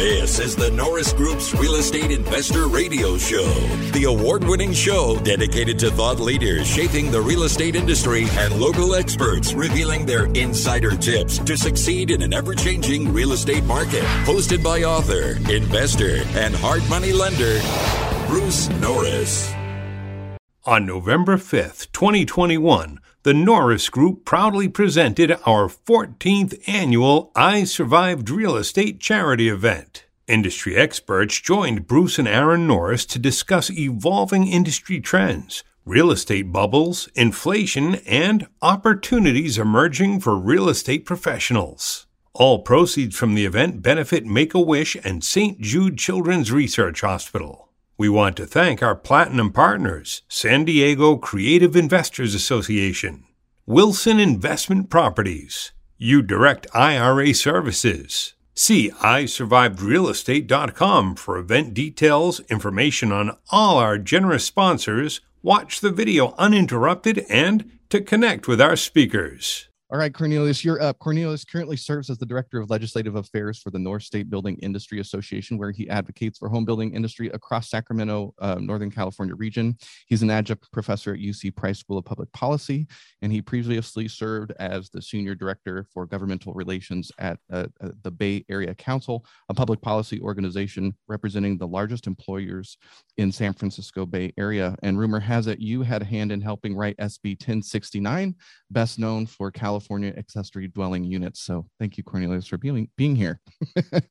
This 0.00 0.38
is 0.38 0.56
the 0.56 0.70
Norris 0.70 1.12
Group's 1.12 1.52
Real 1.54 1.74
Estate 1.74 2.10
Investor 2.10 2.68
Radio 2.68 3.18
Show, 3.18 3.52
the 3.92 4.04
award 4.04 4.42
winning 4.44 4.72
show 4.72 5.18
dedicated 5.18 5.78
to 5.80 5.90
thought 5.90 6.18
leaders 6.18 6.66
shaping 6.66 7.10
the 7.10 7.20
real 7.20 7.42
estate 7.42 7.76
industry 7.76 8.24
and 8.30 8.58
local 8.58 8.94
experts 8.94 9.52
revealing 9.52 10.06
their 10.06 10.24
insider 10.32 10.96
tips 10.96 11.36
to 11.40 11.54
succeed 11.54 12.10
in 12.10 12.22
an 12.22 12.32
ever 12.32 12.54
changing 12.54 13.12
real 13.12 13.32
estate 13.32 13.62
market. 13.64 14.02
Hosted 14.24 14.64
by 14.64 14.84
author, 14.84 15.36
investor, 15.52 16.22
and 16.32 16.54
hard 16.54 16.82
money 16.88 17.12
lender, 17.12 17.60
Bruce 18.26 18.70
Norris. 18.80 19.52
On 20.64 20.86
November 20.86 21.36
5th, 21.36 21.92
2021, 21.92 23.00
the 23.22 23.34
Norris 23.34 23.90
Group 23.90 24.24
proudly 24.24 24.66
presented 24.66 25.32
our 25.44 25.68
14th 25.68 26.58
annual 26.66 27.30
I 27.36 27.64
Survived 27.64 28.30
Real 28.30 28.56
Estate 28.56 28.98
charity 28.98 29.50
event. 29.50 30.06
Industry 30.26 30.74
experts 30.74 31.38
joined 31.38 31.86
Bruce 31.86 32.18
and 32.18 32.26
Aaron 32.26 32.66
Norris 32.66 33.04
to 33.06 33.18
discuss 33.18 33.70
evolving 33.70 34.46
industry 34.46 35.00
trends, 35.00 35.64
real 35.84 36.10
estate 36.10 36.50
bubbles, 36.50 37.10
inflation, 37.14 37.96
and 38.06 38.46
opportunities 38.62 39.58
emerging 39.58 40.20
for 40.20 40.38
real 40.38 40.70
estate 40.70 41.04
professionals. 41.04 42.06
All 42.32 42.60
proceeds 42.60 43.16
from 43.16 43.34
the 43.34 43.44
event 43.44 43.82
benefit 43.82 44.24
Make 44.24 44.54
a 44.54 44.60
Wish 44.60 44.96
and 45.04 45.22
St. 45.22 45.60
Jude 45.60 45.98
Children's 45.98 46.50
Research 46.50 47.02
Hospital. 47.02 47.69
We 48.00 48.08
want 48.08 48.36
to 48.38 48.46
thank 48.46 48.82
our 48.82 48.96
platinum 48.96 49.52
partners, 49.52 50.22
San 50.26 50.64
Diego 50.64 51.18
Creative 51.18 51.76
Investors 51.76 52.34
Association, 52.34 53.24
Wilson 53.66 54.18
Investment 54.18 54.88
Properties, 54.88 55.72
U 55.98 56.22
Direct 56.22 56.66
IRA 56.72 57.34
Services. 57.34 58.32
See 58.54 58.90
isurvivedrealestate.com 58.90 61.16
for 61.16 61.36
event 61.36 61.74
details, 61.74 62.40
information 62.48 63.12
on 63.12 63.36
all 63.50 63.76
our 63.76 63.98
generous 63.98 64.46
sponsors, 64.46 65.20
watch 65.42 65.82
the 65.82 65.92
video 65.92 66.34
uninterrupted, 66.38 67.26
and 67.28 67.70
to 67.90 68.00
connect 68.00 68.48
with 68.48 68.62
our 68.62 68.76
speakers. 68.76 69.68
All 69.92 69.98
right, 69.98 70.14
Cornelius, 70.14 70.64
you're 70.64 70.80
up. 70.80 71.00
Cornelius 71.00 71.44
currently 71.44 71.76
serves 71.76 72.10
as 72.10 72.18
the 72.18 72.24
Director 72.24 72.60
of 72.60 72.70
Legislative 72.70 73.16
Affairs 73.16 73.58
for 73.58 73.72
the 73.72 73.78
North 73.80 74.04
State 74.04 74.30
Building 74.30 74.56
Industry 74.62 75.00
Association, 75.00 75.58
where 75.58 75.72
he 75.72 75.88
advocates 75.88 76.38
for 76.38 76.48
home 76.48 76.64
building 76.64 76.94
industry 76.94 77.28
across 77.30 77.70
Sacramento, 77.70 78.32
uh, 78.38 78.54
Northern 78.60 78.92
California 78.92 79.34
region. 79.34 79.76
He's 80.06 80.22
an 80.22 80.30
adjunct 80.30 80.70
professor 80.70 81.12
at 81.12 81.18
UC 81.18 81.56
Price 81.56 81.80
School 81.80 81.98
of 81.98 82.04
Public 82.04 82.30
Policy, 82.30 82.86
and 83.20 83.32
he 83.32 83.42
previously 83.42 84.06
served 84.06 84.52
as 84.60 84.90
the 84.90 85.02
Senior 85.02 85.34
Director 85.34 85.84
for 85.92 86.06
Governmental 86.06 86.54
Relations 86.54 87.10
at 87.18 87.40
uh, 87.52 87.66
uh, 87.82 87.88
the 88.04 88.12
Bay 88.12 88.44
Area 88.48 88.76
Council, 88.76 89.26
a 89.48 89.54
public 89.54 89.82
policy 89.82 90.20
organization 90.20 90.94
representing 91.08 91.58
the 91.58 91.66
largest 91.66 92.06
employers 92.06 92.78
in 93.16 93.32
San 93.32 93.54
Francisco 93.54 94.06
Bay 94.06 94.32
Area. 94.38 94.76
And 94.84 95.00
rumor 95.00 95.18
has 95.18 95.48
it 95.48 95.58
you 95.58 95.82
had 95.82 96.02
a 96.02 96.04
hand 96.04 96.30
in 96.30 96.40
helping 96.40 96.76
write 96.76 96.96
SB 96.98 97.40
1069, 97.40 98.36
best 98.70 98.96
known 98.96 99.26
for 99.26 99.50
California 99.50 99.79
California 99.80 100.12
accessory 100.18 100.68
dwelling 100.68 101.04
units. 101.04 101.40
So 101.40 101.66
thank 101.78 101.96
you, 101.96 102.04
Cornelius, 102.04 102.46
for 102.46 102.58
being 102.58 102.90
being 102.96 103.16
here. 103.16 103.40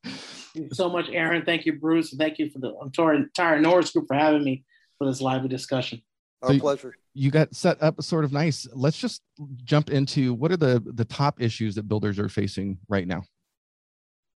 so 0.73 0.89
much, 0.89 1.09
Aaron. 1.11 1.45
Thank 1.45 1.67
you, 1.67 1.73
Bruce. 1.73 2.11
Thank 2.15 2.39
you 2.39 2.49
for 2.49 2.57
the 2.57 2.73
entire 2.81 3.59
Norris 3.59 3.91
group 3.91 4.07
for 4.07 4.15
having 4.15 4.43
me 4.43 4.63
for 4.97 5.05
this 5.05 5.21
lively 5.21 5.47
discussion. 5.47 6.01
Our 6.41 6.53
so 6.53 6.59
pleasure. 6.59 6.95
You 7.13 7.29
got 7.29 7.55
set 7.55 7.81
up 7.83 8.01
sort 8.01 8.25
of 8.25 8.33
nice. 8.33 8.67
Let's 8.73 8.97
just 8.97 9.21
jump 9.63 9.91
into 9.91 10.33
what 10.33 10.51
are 10.51 10.57
the 10.57 10.81
the 10.95 11.05
top 11.05 11.39
issues 11.39 11.75
that 11.75 11.87
builders 11.87 12.17
are 12.17 12.29
facing 12.29 12.79
right 12.87 13.07
now? 13.07 13.21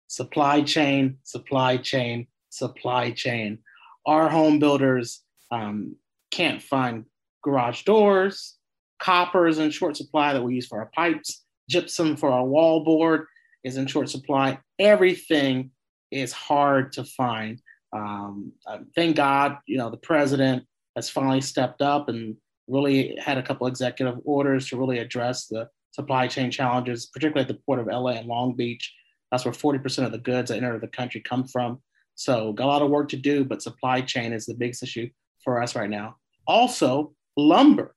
Supply 0.08 0.62
chain, 0.62 1.18
supply 1.22 1.76
chain, 1.76 2.26
supply 2.48 3.12
chain. 3.12 3.58
Our 4.04 4.28
home 4.28 4.58
builders 4.58 5.22
um, 5.52 5.94
can't 6.32 6.60
find 6.60 7.04
garage 7.44 7.84
doors, 7.84 8.56
Copper 9.00 9.48
is 9.48 9.58
in 9.58 9.70
short 9.70 9.96
supply 9.96 10.32
that 10.32 10.42
we 10.42 10.54
use 10.54 10.66
for 10.66 10.78
our 10.78 10.90
pipes. 10.94 11.44
Gypsum 11.68 12.16
for 12.16 12.30
our 12.30 12.44
wall 12.44 12.84
board 12.84 13.26
is 13.64 13.76
in 13.76 13.86
short 13.86 14.08
supply. 14.08 14.58
Everything 14.78 15.70
is 16.10 16.32
hard 16.32 16.92
to 16.92 17.04
find. 17.04 17.60
Um, 17.92 18.52
uh, 18.66 18.78
thank 18.94 19.16
God, 19.16 19.58
you 19.66 19.78
know, 19.78 19.90
the 19.90 19.96
president 19.96 20.64
has 20.96 21.08
finally 21.08 21.40
stepped 21.40 21.82
up 21.82 22.08
and 22.08 22.36
really 22.68 23.16
had 23.18 23.38
a 23.38 23.42
couple 23.42 23.66
executive 23.66 24.18
orders 24.24 24.68
to 24.68 24.76
really 24.76 24.98
address 24.98 25.46
the 25.46 25.68
supply 25.92 26.28
chain 26.28 26.50
challenges, 26.50 27.06
particularly 27.06 27.42
at 27.42 27.48
the 27.48 27.62
port 27.66 27.80
of 27.80 27.86
LA 27.86 28.12
and 28.12 28.28
Long 28.28 28.54
Beach. 28.54 28.94
That's 29.30 29.44
where 29.44 29.54
40% 29.54 30.04
of 30.04 30.12
the 30.12 30.18
goods 30.18 30.50
that 30.50 30.56
enter 30.56 30.78
the 30.78 30.88
country 30.88 31.20
come 31.20 31.46
from. 31.46 31.80
So, 32.16 32.52
got 32.52 32.66
a 32.66 32.66
lot 32.66 32.82
of 32.82 32.90
work 32.90 33.08
to 33.10 33.16
do, 33.16 33.44
but 33.44 33.62
supply 33.62 34.02
chain 34.02 34.32
is 34.32 34.44
the 34.44 34.54
biggest 34.54 34.82
issue 34.82 35.08
for 35.42 35.62
us 35.62 35.74
right 35.74 35.88
now. 35.88 36.16
Also, 36.46 37.14
lumber 37.36 37.94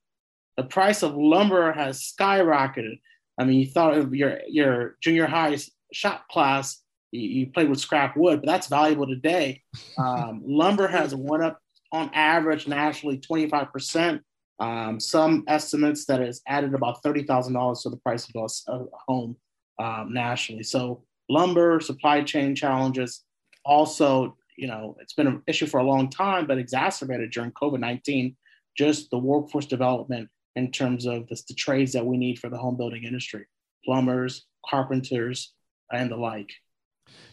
the 0.58 0.64
price 0.64 1.03
of 1.03 1.16
lumber 1.16 1.72
has 1.72 2.14
skyrocketed. 2.18 3.00
I 3.40 3.46
mean, 3.46 3.59
you 3.59 3.68
thought 3.68 3.97
of 3.97 4.14
your 4.14 4.40
your 4.47 4.97
junior 5.02 5.25
high 5.25 5.58
shop 5.91 6.28
class, 6.30 6.81
you, 7.12 7.22
you 7.22 7.47
played 7.47 7.69
with 7.69 7.80
scrap 7.80 8.16
wood, 8.18 8.41
but 8.41 8.47
that's 8.47 8.68
valuable 8.68 9.08
today. 9.08 9.62
Um, 9.97 10.41
lumber 10.44 10.88
has 10.88 11.14
went 11.14 11.44
up 11.44 11.59
on 11.91 12.09
average 12.14 12.68
nationally 12.68 13.19
25%. 13.19 14.19
Um, 14.59 15.00
some 15.00 15.44
estimates 15.47 16.06
that 16.06 16.19
it's 16.19 16.41
added 16.47 16.74
about 16.74 17.03
$30,000 17.03 17.84
to 17.84 17.90
the 17.90 17.97
price 17.97 18.28
of 18.35 18.52
a, 18.68 18.85
home 19.08 19.35
um, 19.80 20.14
nationally. 20.14 20.64
So 20.64 21.03
lumber 21.30 21.80
supply 21.80 22.24
chain 22.24 22.56
challenges 22.56 23.24
also, 23.66 24.35
you 24.58 24.68
know, 24.68 24.96
it's 25.00 25.14
been 25.14 25.28
an 25.28 25.44
issue 25.47 25.68
for 25.68 25.80
a 25.80 25.84
long 25.84 26.09
time, 26.09 26.47
but 26.47 26.58
exacerbated 26.58 27.31
during 27.31 27.52
COVID-19, 27.52 28.35
just 28.78 29.12
the 29.12 29.18
workforce 29.18 29.66
development 29.66 30.30
in 30.56 30.72
terms 30.72 31.06
of 31.06 31.28
the, 31.28 31.41
the 31.47 31.53
trades 31.53 31.94
that 31.94 32.06
we 32.06 32.18
need 32.18 32.40
for 32.40 32.50
the 32.50 32.58
home 32.58 32.78
building 32.78 33.03
industry 33.03 33.46
plumbers, 33.86 34.46
carpenters, 34.66 35.53
and 35.91 36.09
the 36.09 36.16
like 36.16 36.50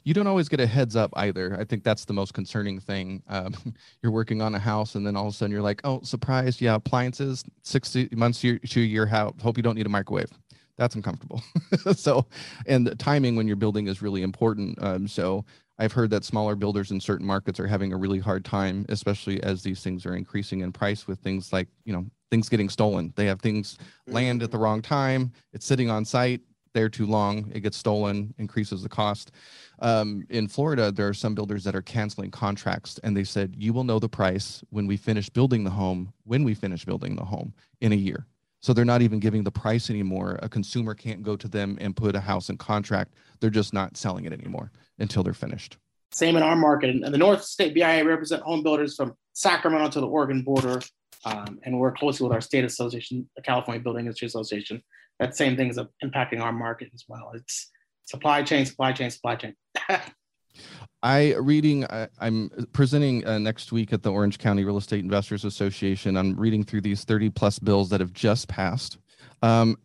you 0.04 0.14
don't 0.14 0.26
always 0.26 0.48
get 0.48 0.60
a 0.60 0.66
heads 0.66 0.96
up 0.96 1.10
either. 1.14 1.56
I 1.58 1.64
think 1.64 1.84
that's 1.84 2.04
the 2.04 2.12
most 2.12 2.34
concerning 2.34 2.80
thing. 2.80 3.22
Um, 3.28 3.54
you're 4.02 4.12
working 4.12 4.42
on 4.42 4.54
a 4.54 4.58
house, 4.58 4.94
and 4.94 5.06
then 5.06 5.16
all 5.16 5.28
of 5.28 5.34
a 5.34 5.36
sudden 5.36 5.52
you're 5.52 5.62
like, 5.62 5.80
"Oh, 5.84 6.00
surprise! 6.02 6.60
Yeah, 6.60 6.74
appliances, 6.74 7.44
sixty 7.62 8.08
months 8.12 8.40
to 8.40 8.80
your 8.80 9.06
house. 9.06 9.34
Hope 9.42 9.56
you 9.56 9.62
don't 9.62 9.76
need 9.76 9.86
a 9.86 9.90
microwave." 9.90 10.30
That's 10.76 10.94
uncomfortable. 10.94 11.42
so, 11.94 12.26
and 12.66 12.86
the 12.86 12.94
timing 12.94 13.36
when 13.36 13.46
you're 13.46 13.56
building 13.56 13.86
is 13.86 14.00
really 14.00 14.22
important. 14.22 14.82
Um, 14.82 15.06
so, 15.06 15.44
I've 15.78 15.92
heard 15.92 16.10
that 16.10 16.24
smaller 16.24 16.56
builders 16.56 16.90
in 16.90 17.00
certain 17.00 17.26
markets 17.26 17.60
are 17.60 17.66
having 17.66 17.92
a 17.92 17.96
really 17.96 18.18
hard 18.18 18.44
time, 18.44 18.86
especially 18.88 19.42
as 19.42 19.62
these 19.62 19.82
things 19.82 20.06
are 20.06 20.16
increasing 20.16 20.60
in 20.60 20.72
price 20.72 21.06
with 21.06 21.18
things 21.20 21.52
like 21.52 21.68
you 21.84 21.92
know 21.92 22.06
things 22.30 22.48
getting 22.48 22.68
stolen. 22.68 23.12
They 23.16 23.26
have 23.26 23.40
things 23.40 23.78
land 24.06 24.42
at 24.42 24.50
the 24.50 24.58
wrong 24.58 24.82
time. 24.82 25.32
It's 25.52 25.66
sitting 25.66 25.90
on 25.90 26.04
site 26.04 26.40
there 26.72 26.88
too 26.88 27.06
long. 27.06 27.50
It 27.52 27.60
gets 27.60 27.76
stolen, 27.76 28.32
increases 28.38 28.82
the 28.82 28.88
cost. 28.88 29.32
Um, 29.80 30.24
in 30.30 30.46
Florida, 30.46 30.92
there 30.92 31.08
are 31.08 31.14
some 31.14 31.34
builders 31.34 31.64
that 31.64 31.74
are 31.74 31.82
canceling 31.82 32.30
contracts, 32.30 32.98
and 33.02 33.16
they 33.16 33.24
said 33.24 33.54
you 33.56 33.72
will 33.72 33.84
know 33.84 33.98
the 33.98 34.08
price 34.08 34.62
when 34.70 34.86
we 34.86 34.96
finish 34.96 35.28
building 35.28 35.64
the 35.64 35.70
home. 35.70 36.12
When 36.24 36.44
we 36.44 36.54
finish 36.54 36.84
building 36.84 37.16
the 37.16 37.24
home 37.24 37.54
in 37.80 37.92
a 37.92 37.96
year. 37.96 38.26
So 38.62 38.74
they're 38.74 38.84
not 38.84 39.00
even 39.00 39.20
giving 39.20 39.42
the 39.42 39.50
price 39.50 39.88
anymore. 39.88 40.38
A 40.42 40.48
consumer 40.48 40.94
can't 40.94 41.22
go 41.22 41.34
to 41.34 41.48
them 41.48 41.78
and 41.80 41.96
put 41.96 42.14
a 42.14 42.20
house 42.20 42.50
in 42.50 42.58
contract. 42.58 43.14
They're 43.40 43.48
just 43.48 43.72
not 43.72 43.96
selling 43.96 44.26
it 44.26 44.34
anymore 44.34 44.70
until 44.98 45.22
they're 45.22 45.32
finished. 45.32 45.78
Same 46.12 46.36
in 46.36 46.42
our 46.42 46.56
market. 46.56 46.90
And 46.90 47.02
the 47.02 47.18
North 47.18 47.42
State 47.42 47.72
BIA 47.72 48.04
represent 48.04 48.42
home 48.42 48.62
builders 48.62 48.96
from 48.96 49.14
Sacramento 49.32 49.90
to 49.90 50.00
the 50.00 50.06
Oregon 50.06 50.42
border 50.42 50.82
um, 51.24 51.58
and 51.64 51.78
work 51.78 51.98
closely 51.98 52.24
with 52.24 52.32
our 52.32 52.40
state 52.40 52.64
association, 52.64 53.28
the 53.36 53.42
California 53.42 53.82
Building 53.82 54.06
Industry 54.06 54.26
Association. 54.26 54.82
That 55.18 55.36
same 55.36 55.56
thing 55.56 55.68
is 55.68 55.78
impacting 56.02 56.40
our 56.40 56.52
market 56.52 56.90
as 56.94 57.04
well. 57.08 57.32
It's 57.34 57.70
supply 58.04 58.42
chain, 58.42 58.64
supply 58.64 58.92
chain, 58.92 59.10
supply 59.10 59.36
chain. 59.36 59.54
I 61.02 61.34
reading. 61.36 61.84
I, 61.86 62.08
am 62.20 62.50
presenting 62.72 63.26
uh, 63.26 63.38
next 63.38 63.72
week 63.72 63.92
at 63.92 64.02
the 64.02 64.12
Orange 64.12 64.38
County 64.38 64.64
Real 64.64 64.76
Estate 64.76 65.02
Investors 65.02 65.44
Association. 65.44 66.16
I'm 66.16 66.34
reading 66.36 66.62
through 66.62 66.82
these 66.82 67.04
30 67.04 67.30
plus 67.30 67.58
bills 67.58 67.88
that 67.90 68.00
have 68.00 68.12
just 68.12 68.48
passed. 68.48 68.98
Um, 69.42 69.76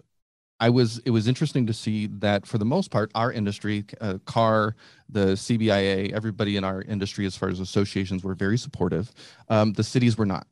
I 0.60 0.70
was 0.70 1.00
it 1.00 1.10
was 1.10 1.28
interesting 1.28 1.66
to 1.68 1.74
see 1.74 2.08
that 2.08 2.46
for 2.46 2.58
the 2.58 2.66
most 2.66 2.90
part, 2.90 3.12
our 3.14 3.32
industry, 3.32 3.86
uh, 4.00 4.20
CAR, 4.26 4.76
the 5.10 5.34
CBIA, 5.34 6.14
everybody 6.14 6.56
in 6.56 6.64
our 6.64 6.82
industry, 6.84 7.26
as 7.26 7.36
far 7.36 7.50
as 7.50 7.60
associations, 7.60 8.24
were 8.24 8.36
very 8.36 8.58
supportive. 8.58 9.12
Um, 9.50 9.74
the 9.74 9.84
cities 9.84 10.18
were 10.18 10.26
not. 10.26 10.48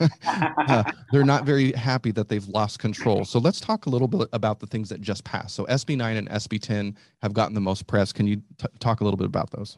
uh, 0.26 0.84
they're 1.12 1.24
not 1.24 1.44
very 1.44 1.72
happy 1.72 2.10
that 2.12 2.28
they've 2.30 2.46
lost 2.48 2.78
control. 2.78 3.26
So 3.26 3.38
let's 3.38 3.60
talk 3.60 3.84
a 3.84 3.90
little 3.90 4.08
bit 4.08 4.28
about 4.32 4.60
the 4.60 4.66
things 4.66 4.88
that 4.88 5.02
just 5.02 5.24
passed. 5.24 5.54
So 5.54 5.66
SB 5.66 5.98
9 5.98 6.16
and 6.16 6.28
SB 6.30 6.60
10 6.62 6.96
have 7.20 7.34
gotten 7.34 7.54
the 7.54 7.60
most 7.60 7.86
press. 7.86 8.12
Can 8.12 8.26
you 8.26 8.36
t- 8.58 8.66
talk 8.78 9.02
a 9.02 9.04
little 9.04 9.18
bit 9.18 9.26
about 9.26 9.50
those? 9.50 9.76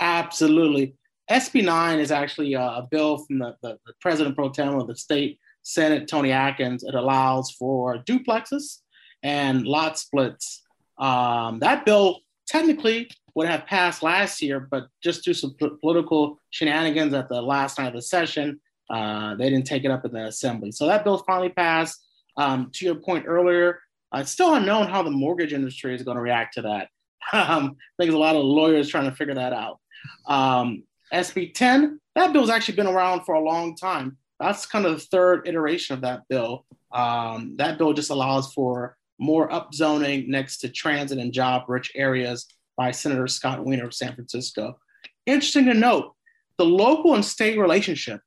Absolutely. 0.00 0.94
SB 1.30 1.64
9 1.64 1.98
is 1.98 2.10
actually 2.10 2.54
a 2.54 2.86
bill 2.90 3.18
from 3.18 3.38
the, 3.40 3.56
the, 3.62 3.78
the 3.84 3.92
president 4.00 4.36
pro 4.36 4.48
tem 4.48 4.74
of 4.74 4.86
the 4.86 4.96
state 4.96 5.38
Senate, 5.62 6.08
Toni 6.08 6.32
Atkins. 6.32 6.82
It 6.82 6.94
allows 6.94 7.50
for 7.52 7.98
duplexes 7.98 8.78
and 9.22 9.66
lot 9.66 9.98
splits. 9.98 10.62
Um, 10.98 11.58
that 11.60 11.84
bill 11.84 12.20
technically 12.46 13.10
would 13.34 13.48
have 13.48 13.66
passed 13.66 14.02
last 14.02 14.42
year, 14.42 14.60
but 14.60 14.88
just 15.02 15.24
due 15.24 15.32
to 15.32 15.38
some 15.38 15.56
political 15.80 16.38
shenanigans 16.50 17.14
at 17.14 17.28
the 17.28 17.40
last 17.40 17.78
night 17.78 17.88
of 17.88 17.94
the 17.94 18.02
session, 18.02 18.60
uh, 18.90 19.34
they 19.36 19.48
didn't 19.48 19.66
take 19.66 19.84
it 19.84 19.90
up 19.90 20.04
in 20.04 20.12
the 20.12 20.26
assembly. 20.26 20.70
So 20.70 20.86
that 20.86 21.04
bill 21.04 21.18
finally 21.18 21.48
passed. 21.48 22.04
Um, 22.36 22.70
to 22.74 22.84
your 22.84 22.94
point 22.94 23.24
earlier, 23.26 23.80
uh, 24.14 24.18
it's 24.18 24.30
still 24.30 24.54
unknown 24.54 24.88
how 24.88 25.02
the 25.02 25.10
mortgage 25.10 25.52
industry 25.52 25.94
is 25.94 26.02
going 26.02 26.16
to 26.16 26.22
react 26.22 26.54
to 26.54 26.62
that. 26.62 26.88
Um, 27.32 27.38
I 27.38 28.02
think 28.02 28.10
there's 28.10 28.14
a 28.14 28.18
lot 28.18 28.34
of 28.34 28.42
lawyers 28.42 28.88
trying 28.88 29.08
to 29.08 29.14
figure 29.14 29.34
that 29.34 29.52
out. 29.52 29.78
Um, 30.26 30.82
SB 31.14 31.54
10, 31.54 32.00
that 32.16 32.32
bill's 32.32 32.50
actually 32.50 32.74
been 32.74 32.88
around 32.88 33.24
for 33.24 33.36
a 33.36 33.40
long 33.40 33.76
time. 33.76 34.16
That's 34.40 34.66
kind 34.66 34.84
of 34.84 34.94
the 34.94 35.06
third 35.06 35.46
iteration 35.46 35.94
of 35.94 36.00
that 36.00 36.22
bill. 36.28 36.66
Um, 36.90 37.54
that 37.58 37.78
bill 37.78 37.92
just 37.92 38.10
allows 38.10 38.52
for 38.52 38.96
more 39.22 39.48
upzoning 39.50 40.26
next 40.26 40.58
to 40.58 40.68
transit 40.68 41.18
and 41.18 41.32
job 41.32 41.62
rich 41.68 41.92
areas 41.94 42.46
by 42.76 42.90
Senator 42.90 43.28
Scott 43.28 43.64
Wiener 43.64 43.86
of 43.86 43.94
San 43.94 44.14
Francisco. 44.14 44.78
Interesting 45.26 45.66
to 45.66 45.74
note, 45.74 46.14
the 46.58 46.64
local 46.64 47.14
and 47.14 47.24
state 47.24 47.58
relationship 47.58 48.20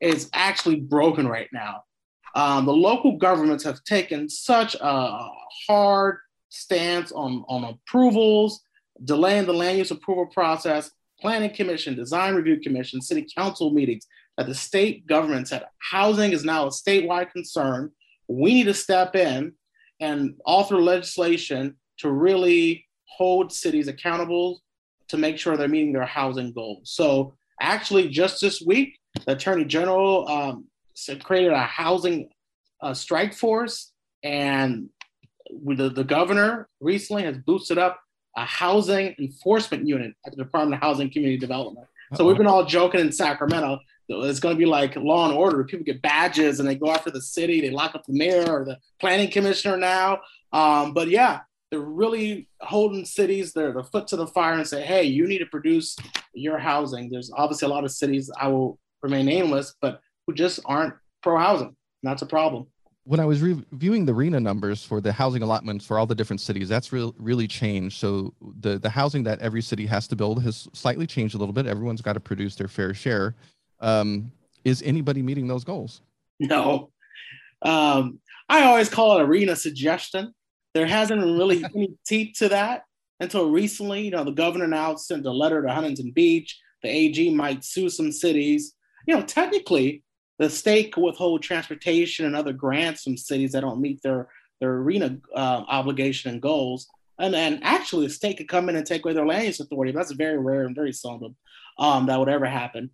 is 0.00 0.30
actually 0.32 0.76
broken 0.76 1.26
right 1.26 1.48
now. 1.52 1.82
Um, 2.36 2.64
the 2.64 2.72
local 2.72 3.16
governments 3.16 3.64
have 3.64 3.82
taken 3.84 4.28
such 4.28 4.76
a 4.80 5.28
hard 5.66 6.18
stance 6.48 7.10
on, 7.10 7.44
on 7.48 7.64
approvals, 7.64 8.60
delaying 9.04 9.46
the 9.46 9.52
land 9.52 9.78
use 9.78 9.90
approval 9.90 10.26
process, 10.26 10.90
planning 11.20 11.50
commission, 11.50 11.96
design 11.96 12.34
review 12.34 12.60
commission, 12.60 13.00
city 13.00 13.26
council 13.36 13.70
meetings, 13.72 14.06
that 14.36 14.46
the 14.46 14.54
state 14.54 15.06
government 15.06 15.48
said 15.48 15.64
housing 15.78 16.32
is 16.32 16.44
now 16.44 16.66
a 16.66 16.70
statewide 16.70 17.32
concern. 17.32 17.90
We 18.28 18.54
need 18.54 18.64
to 18.64 18.74
step 18.74 19.16
in 19.16 19.54
and 20.00 20.34
author 20.44 20.80
legislation 20.80 21.76
to 21.98 22.10
really 22.10 22.84
hold 23.08 23.52
cities 23.52 23.88
accountable 23.88 24.60
to 25.08 25.16
make 25.16 25.38
sure 25.38 25.56
they're 25.56 25.68
meeting 25.68 25.92
their 25.92 26.04
housing 26.04 26.52
goals. 26.52 26.90
So, 26.92 27.34
actually, 27.60 28.08
just 28.08 28.40
this 28.40 28.60
week, 28.60 28.98
the 29.24 29.32
Attorney 29.32 29.64
General 29.64 30.28
um, 30.28 30.64
created 31.22 31.52
a 31.52 31.62
housing 31.62 32.28
uh, 32.82 32.92
strike 32.92 33.34
force, 33.34 33.92
and 34.22 34.88
the, 35.50 35.88
the 35.88 36.04
governor 36.04 36.68
recently 36.80 37.22
has 37.22 37.38
boosted 37.38 37.78
up 37.78 38.00
a 38.36 38.44
housing 38.44 39.14
enforcement 39.18 39.86
unit 39.88 40.12
at 40.26 40.36
the 40.36 40.44
Department 40.44 40.74
of 40.74 40.80
Housing 40.80 41.04
and 41.04 41.12
Community 41.12 41.38
Development. 41.38 41.86
So 42.14 42.22
Uh-oh. 42.22 42.28
we've 42.28 42.36
been 42.36 42.46
all 42.46 42.64
joking 42.66 43.00
in 43.00 43.10
Sacramento. 43.10 43.78
It's 44.08 44.40
going 44.40 44.54
to 44.54 44.58
be 44.58 44.66
like 44.66 44.96
law 44.96 45.28
and 45.28 45.36
order. 45.36 45.64
People 45.64 45.84
get 45.84 46.02
badges 46.02 46.60
and 46.60 46.68
they 46.68 46.76
go 46.76 46.90
after 46.90 47.10
the 47.10 47.20
city. 47.20 47.60
They 47.60 47.70
lock 47.70 47.94
up 47.94 48.04
the 48.06 48.12
mayor 48.12 48.48
or 48.48 48.64
the 48.64 48.78
planning 49.00 49.30
commissioner 49.30 49.76
now. 49.76 50.20
Um, 50.52 50.94
but 50.94 51.08
yeah, 51.08 51.40
they're 51.70 51.80
really 51.80 52.48
holding 52.60 53.04
cities 53.04 53.52
their 53.52 53.72
the 53.72 53.82
foot 53.82 54.06
to 54.08 54.16
the 54.16 54.28
fire 54.28 54.54
and 54.54 54.66
say, 54.66 54.82
hey, 54.82 55.02
you 55.02 55.26
need 55.26 55.38
to 55.38 55.46
produce 55.46 55.96
your 56.32 56.58
housing. 56.58 57.10
There's 57.10 57.32
obviously 57.34 57.66
a 57.66 57.70
lot 57.70 57.84
of 57.84 57.90
cities 57.90 58.30
I 58.38 58.48
will 58.48 58.78
remain 59.02 59.26
nameless, 59.26 59.74
but 59.80 60.00
who 60.26 60.34
just 60.34 60.60
aren't 60.64 60.94
pro 61.22 61.38
housing. 61.38 61.74
That's 62.02 62.22
a 62.22 62.26
problem 62.26 62.68
when 63.06 63.20
I 63.20 63.24
was 63.24 63.40
reviewing 63.40 64.04
the 64.04 64.12
RHNA 64.12 64.42
numbers 64.42 64.84
for 64.84 65.00
the 65.00 65.12
housing 65.12 65.40
allotments 65.42 65.86
for 65.86 65.96
all 65.96 66.06
the 66.06 66.14
different 66.14 66.40
cities, 66.40 66.68
that's 66.68 66.92
re- 66.92 67.12
really 67.18 67.46
changed. 67.46 67.98
So 67.98 68.34
the 68.60 68.78
the 68.78 68.90
housing 68.90 69.22
that 69.24 69.38
every 69.38 69.62
city 69.62 69.86
has 69.86 70.08
to 70.08 70.16
build 70.16 70.42
has 70.42 70.66
slightly 70.72 71.06
changed 71.06 71.36
a 71.36 71.38
little 71.38 71.52
bit. 71.52 71.66
Everyone's 71.66 72.02
got 72.02 72.14
to 72.14 72.20
produce 72.20 72.56
their 72.56 72.66
fair 72.66 72.94
share. 72.94 73.36
Um, 73.80 74.32
is 74.64 74.82
anybody 74.82 75.22
meeting 75.22 75.46
those 75.46 75.64
goals? 75.64 76.00
No. 76.40 76.90
Um, 77.62 78.20
I 78.48 78.64
always 78.64 78.88
call 78.88 79.18
it 79.18 79.24
RHNA 79.24 79.56
suggestion. 79.56 80.34
There 80.74 80.86
hasn't 80.86 81.22
really 81.22 81.64
any 81.74 81.94
teeth 82.06 82.36
to 82.38 82.48
that 82.50 82.82
until 83.20 83.50
recently. 83.50 84.02
You 84.02 84.10
know, 84.10 84.24
the 84.24 84.32
governor 84.32 84.66
now 84.66 84.96
sent 84.96 85.26
a 85.26 85.30
letter 85.30 85.62
to 85.62 85.72
Huntington 85.72 86.12
Beach. 86.12 86.58
The 86.82 86.88
AG 86.88 87.34
might 87.34 87.64
sue 87.64 87.88
some 87.88 88.12
cities. 88.12 88.74
You 89.06 89.14
know, 89.14 89.22
technically, 89.22 90.02
the 90.38 90.50
state 90.50 90.92
could 90.92 91.02
withhold 91.02 91.42
transportation 91.42 92.26
and 92.26 92.36
other 92.36 92.52
grants 92.52 93.02
from 93.02 93.16
cities 93.16 93.52
that 93.52 93.60
don't 93.60 93.80
meet 93.80 94.02
their 94.02 94.28
their 94.60 94.78
RHNA 94.82 95.20
uh, 95.34 95.64
obligation 95.68 96.30
and 96.32 96.42
goals. 96.42 96.86
And, 97.18 97.34
and 97.34 97.60
actually, 97.62 98.06
the 98.06 98.12
state 98.12 98.36
could 98.38 98.48
come 98.48 98.68
in 98.68 98.76
and 98.76 98.86
take 98.86 99.04
away 99.04 99.14
their 99.14 99.26
land 99.26 99.46
use 99.46 99.60
authority. 99.60 99.92
That's 99.92 100.12
very 100.12 100.38
rare 100.38 100.64
and 100.64 100.74
very 100.74 100.92
seldom 100.92 101.36
um, 101.78 102.06
that 102.06 102.18
would 102.18 102.28
ever 102.28 102.46
happen. 102.46 102.90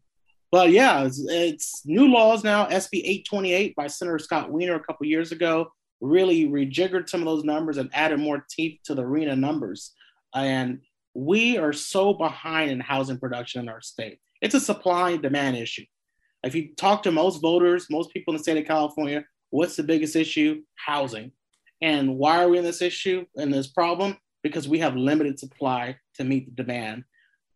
But 0.53 0.71
yeah, 0.71 1.05
it's, 1.05 1.25
it's, 1.29 1.83
new 1.87 2.09
laws 2.09 2.45
now. 2.45 2.67
SB 2.67 2.99
828 2.99 3.75
by 3.75 3.87
Senator 3.87 4.19
Scott 4.19 4.53
Wiener 4.53 4.75
a 4.75 4.85
couple 4.85 5.07
years 5.07 5.33
ago 5.33 5.73
really 6.03 6.47
rejiggered 6.47 7.09
some 7.09 7.21
of 7.21 7.27
those 7.27 7.43
numbers 7.43 7.79
and 7.79 7.89
added 7.95 8.21
more 8.21 8.45
teeth 8.51 8.81
to 8.85 8.95
the 8.95 9.03
RHNA 9.03 9.39
numbers. 9.39 9.93
And 10.35 10.81
we 11.15 11.57
are 11.57 11.73
so 11.73 12.13
behind 12.13 12.71
in 12.71 12.81
housing 12.81 13.19
production 13.19 13.63
in 13.63 13.69
our 13.69 13.81
state. 13.81 14.19
It's 14.43 14.55
a 14.55 14.61
supply 14.61 15.11
and 15.11 15.23
demand 15.23 15.57
issue. 15.57 15.85
If 16.43 16.55
you 16.55 16.75
talk 16.75 17.05
to 17.05 17.13
most 17.13 17.41
voters, 17.41 17.87
most 17.89 18.13
people 18.13 18.35
in 18.35 18.39
the 18.39 18.43
state 18.43 18.59
of 18.59 18.67
California, 18.67 19.25
what's 19.51 19.77
the 19.77 19.85
biggest 19.85 20.17
issue? 20.17 20.63
Housing. 20.75 21.33
And 21.81 22.17
why 22.19 22.43
are 22.43 22.49
we 22.49 22.59
in 22.59 22.65
this 22.65 22.83
issue 22.83 23.25
and 23.37 23.55
this 23.55 23.69
problem? 23.69 24.19
Because 24.43 24.69
we 24.69 24.81
have 24.81 24.97
limited 24.97 25.39
supply 25.39 25.97
to 26.17 26.25
meet 26.25 26.47
the 26.47 26.63
demand. 26.63 27.05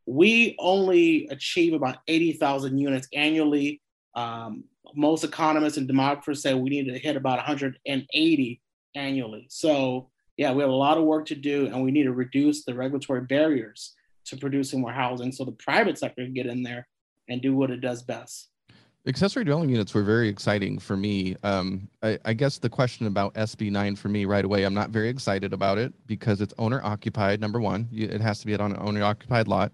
We 0.06 0.56
only 0.58 1.26
achieve 1.28 1.72
about 1.72 1.98
80,000 2.06 2.78
units 2.78 3.08
annually. 3.12 3.82
Um, 4.14 4.64
most 4.94 5.24
economists 5.24 5.76
and 5.76 5.88
demographers 5.88 6.38
say 6.38 6.54
we 6.54 6.70
need 6.70 6.86
to 6.86 6.98
hit 6.98 7.16
about 7.16 7.38
180 7.38 8.62
annually. 8.94 9.46
So, 9.50 10.10
yeah, 10.36 10.52
we 10.52 10.62
have 10.62 10.70
a 10.70 10.74
lot 10.74 10.96
of 10.96 11.04
work 11.04 11.26
to 11.26 11.34
do, 11.34 11.66
and 11.66 11.82
we 11.82 11.90
need 11.90 12.04
to 12.04 12.12
reduce 12.12 12.64
the 12.64 12.74
regulatory 12.74 13.22
barriers 13.22 13.94
to 14.26 14.36
producing 14.36 14.80
more 14.80 14.92
housing 14.92 15.32
so 15.32 15.44
the 15.44 15.52
private 15.52 15.98
sector 15.98 16.24
can 16.24 16.34
get 16.34 16.46
in 16.46 16.62
there 16.62 16.86
and 17.28 17.42
do 17.42 17.54
what 17.54 17.70
it 17.70 17.80
does 17.80 18.02
best. 18.02 18.48
Accessory 19.08 19.44
dwelling 19.44 19.68
units 19.68 19.94
were 19.94 20.02
very 20.02 20.28
exciting 20.28 20.80
for 20.80 20.96
me. 20.96 21.36
Um, 21.44 21.88
I, 22.02 22.18
I, 22.24 22.32
guess 22.32 22.58
the 22.58 22.68
question 22.68 23.06
about 23.06 23.32
SB9 23.34 23.96
for 23.96 24.08
me 24.08 24.24
right 24.24 24.44
away, 24.44 24.64
I'm 24.64 24.74
not 24.74 24.90
very 24.90 25.08
excited 25.08 25.52
about 25.52 25.78
it 25.78 25.94
because 26.08 26.40
it's 26.40 26.52
owner 26.58 26.80
occupied. 26.82 27.40
Number 27.40 27.60
one, 27.60 27.88
it 27.92 28.20
has 28.20 28.40
to 28.40 28.46
be 28.46 28.56
on 28.56 28.72
an 28.72 28.78
owner 28.80 29.04
occupied 29.04 29.46
lot. 29.46 29.70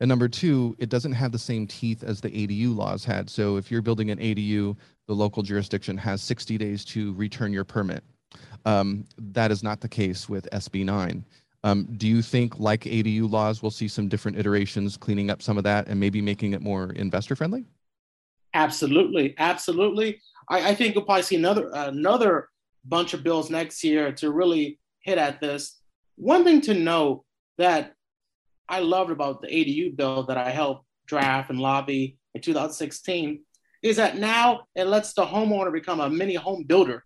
And 0.00 0.08
number 0.08 0.28
two, 0.28 0.76
it 0.78 0.90
doesn't 0.90 1.12
have 1.12 1.32
the 1.32 1.38
same 1.38 1.66
teeth 1.66 2.04
as 2.04 2.20
the 2.20 2.28
ADU 2.28 2.76
laws 2.76 3.06
had. 3.06 3.30
So 3.30 3.56
if 3.56 3.70
you're 3.70 3.80
building 3.80 4.10
an 4.10 4.18
ADU, 4.18 4.76
the 5.06 5.14
local 5.14 5.42
jurisdiction 5.42 5.96
has 5.96 6.20
60 6.20 6.58
days 6.58 6.84
to 6.86 7.14
return 7.14 7.54
your 7.54 7.64
permit. 7.64 8.04
Um, 8.66 9.06
that 9.16 9.50
is 9.50 9.62
not 9.62 9.80
the 9.80 9.88
case 9.88 10.28
with 10.28 10.46
SB9. 10.52 11.24
Um, 11.64 11.88
do 11.96 12.06
you 12.06 12.20
think, 12.20 12.60
like 12.60 12.82
ADU 12.82 13.30
laws, 13.30 13.62
we'll 13.62 13.70
see 13.70 13.88
some 13.88 14.08
different 14.08 14.38
iterations 14.38 14.98
cleaning 14.98 15.30
up 15.30 15.40
some 15.40 15.56
of 15.56 15.64
that 15.64 15.88
and 15.88 15.98
maybe 15.98 16.20
making 16.20 16.52
it 16.52 16.60
more 16.60 16.92
investor 16.92 17.34
friendly? 17.34 17.64
Absolutely, 18.54 19.34
absolutely. 19.38 20.20
I, 20.48 20.70
I 20.70 20.74
think 20.74 20.94
you'll 20.94 21.04
probably 21.04 21.22
see 21.22 21.36
another 21.36 21.70
another 21.72 22.48
bunch 22.84 23.14
of 23.14 23.22
bills 23.22 23.50
next 23.50 23.84
year 23.84 24.12
to 24.12 24.30
really 24.30 24.78
hit 25.00 25.18
at 25.18 25.40
this. 25.40 25.80
One 26.16 26.44
thing 26.44 26.60
to 26.62 26.74
note 26.74 27.24
that 27.58 27.94
I 28.68 28.80
loved 28.80 29.10
about 29.10 29.40
the 29.40 29.48
ADU 29.48 29.96
bill 29.96 30.24
that 30.24 30.36
I 30.36 30.50
helped 30.50 30.84
draft 31.06 31.50
and 31.50 31.58
lobby 31.58 32.18
in 32.34 32.40
2016 32.40 33.40
is 33.82 33.96
that 33.96 34.18
now 34.18 34.62
it 34.74 34.84
lets 34.84 35.12
the 35.12 35.24
homeowner 35.24 35.72
become 35.72 36.00
a 36.00 36.10
mini 36.10 36.34
home 36.34 36.64
builder. 36.64 37.04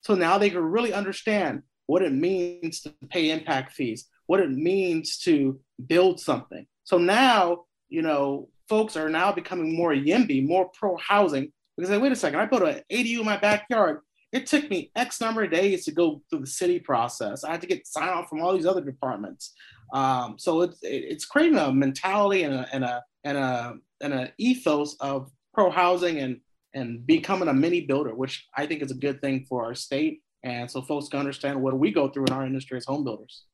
So 0.00 0.14
now 0.14 0.38
they 0.38 0.50
can 0.50 0.60
really 0.60 0.92
understand 0.92 1.62
what 1.86 2.02
it 2.02 2.12
means 2.12 2.80
to 2.82 2.94
pay 3.10 3.30
impact 3.30 3.72
fees, 3.72 4.08
what 4.26 4.40
it 4.40 4.50
means 4.50 5.18
to 5.18 5.60
build 5.86 6.20
something. 6.20 6.66
So 6.84 6.98
now, 6.98 7.64
you 7.88 8.02
know, 8.02 8.48
folks 8.68 8.96
are 8.96 9.08
now 9.08 9.32
becoming 9.32 9.76
more 9.76 9.92
YIMBY, 9.92 10.46
more 10.46 10.70
pro 10.74 10.96
housing. 10.96 11.52
Because 11.76 11.90
like, 11.90 12.02
wait 12.02 12.12
a 12.12 12.16
second, 12.16 12.38
I 12.38 12.46
built 12.46 12.62
an 12.62 12.82
ADU 12.90 13.20
in 13.20 13.24
my 13.24 13.36
backyard. 13.36 14.00
It 14.32 14.46
took 14.46 14.68
me 14.68 14.90
X 14.96 15.20
number 15.20 15.44
of 15.44 15.50
days 15.50 15.84
to 15.84 15.92
go 15.92 16.22
through 16.28 16.40
the 16.40 16.46
city 16.46 16.80
process. 16.80 17.44
I 17.44 17.52
had 17.52 17.60
to 17.60 17.66
get 17.66 17.86
sign 17.86 18.08
off 18.08 18.28
from 18.28 18.40
all 18.40 18.52
these 18.52 18.66
other 18.66 18.80
departments. 18.80 19.52
Um, 19.92 20.36
so 20.38 20.62
it's 20.62 20.78
it's 20.82 21.24
creating 21.24 21.58
a 21.58 21.72
mentality 21.72 22.42
and 22.42 22.54
a 22.54 22.68
and 22.72 22.84
a 22.84 23.02
and 23.22 23.38
a 23.38 23.74
and 24.00 24.12
an 24.12 24.32
ethos 24.38 24.96
of 25.00 25.30
pro 25.52 25.70
housing 25.70 26.18
and 26.18 26.40
and 26.74 27.06
becoming 27.06 27.48
a 27.48 27.54
mini 27.54 27.82
builder, 27.82 28.14
which 28.14 28.48
I 28.56 28.66
think 28.66 28.82
is 28.82 28.90
a 28.90 28.96
good 28.96 29.20
thing 29.20 29.46
for 29.48 29.64
our 29.64 29.74
state. 29.74 30.22
And 30.42 30.68
so 30.68 30.82
folks 30.82 31.08
can 31.08 31.20
understand 31.20 31.62
what 31.62 31.78
we 31.78 31.92
go 31.92 32.08
through 32.08 32.26
in 32.26 32.32
our 32.32 32.44
industry 32.44 32.76
as 32.76 32.84
home 32.84 33.04
builders. 33.04 33.44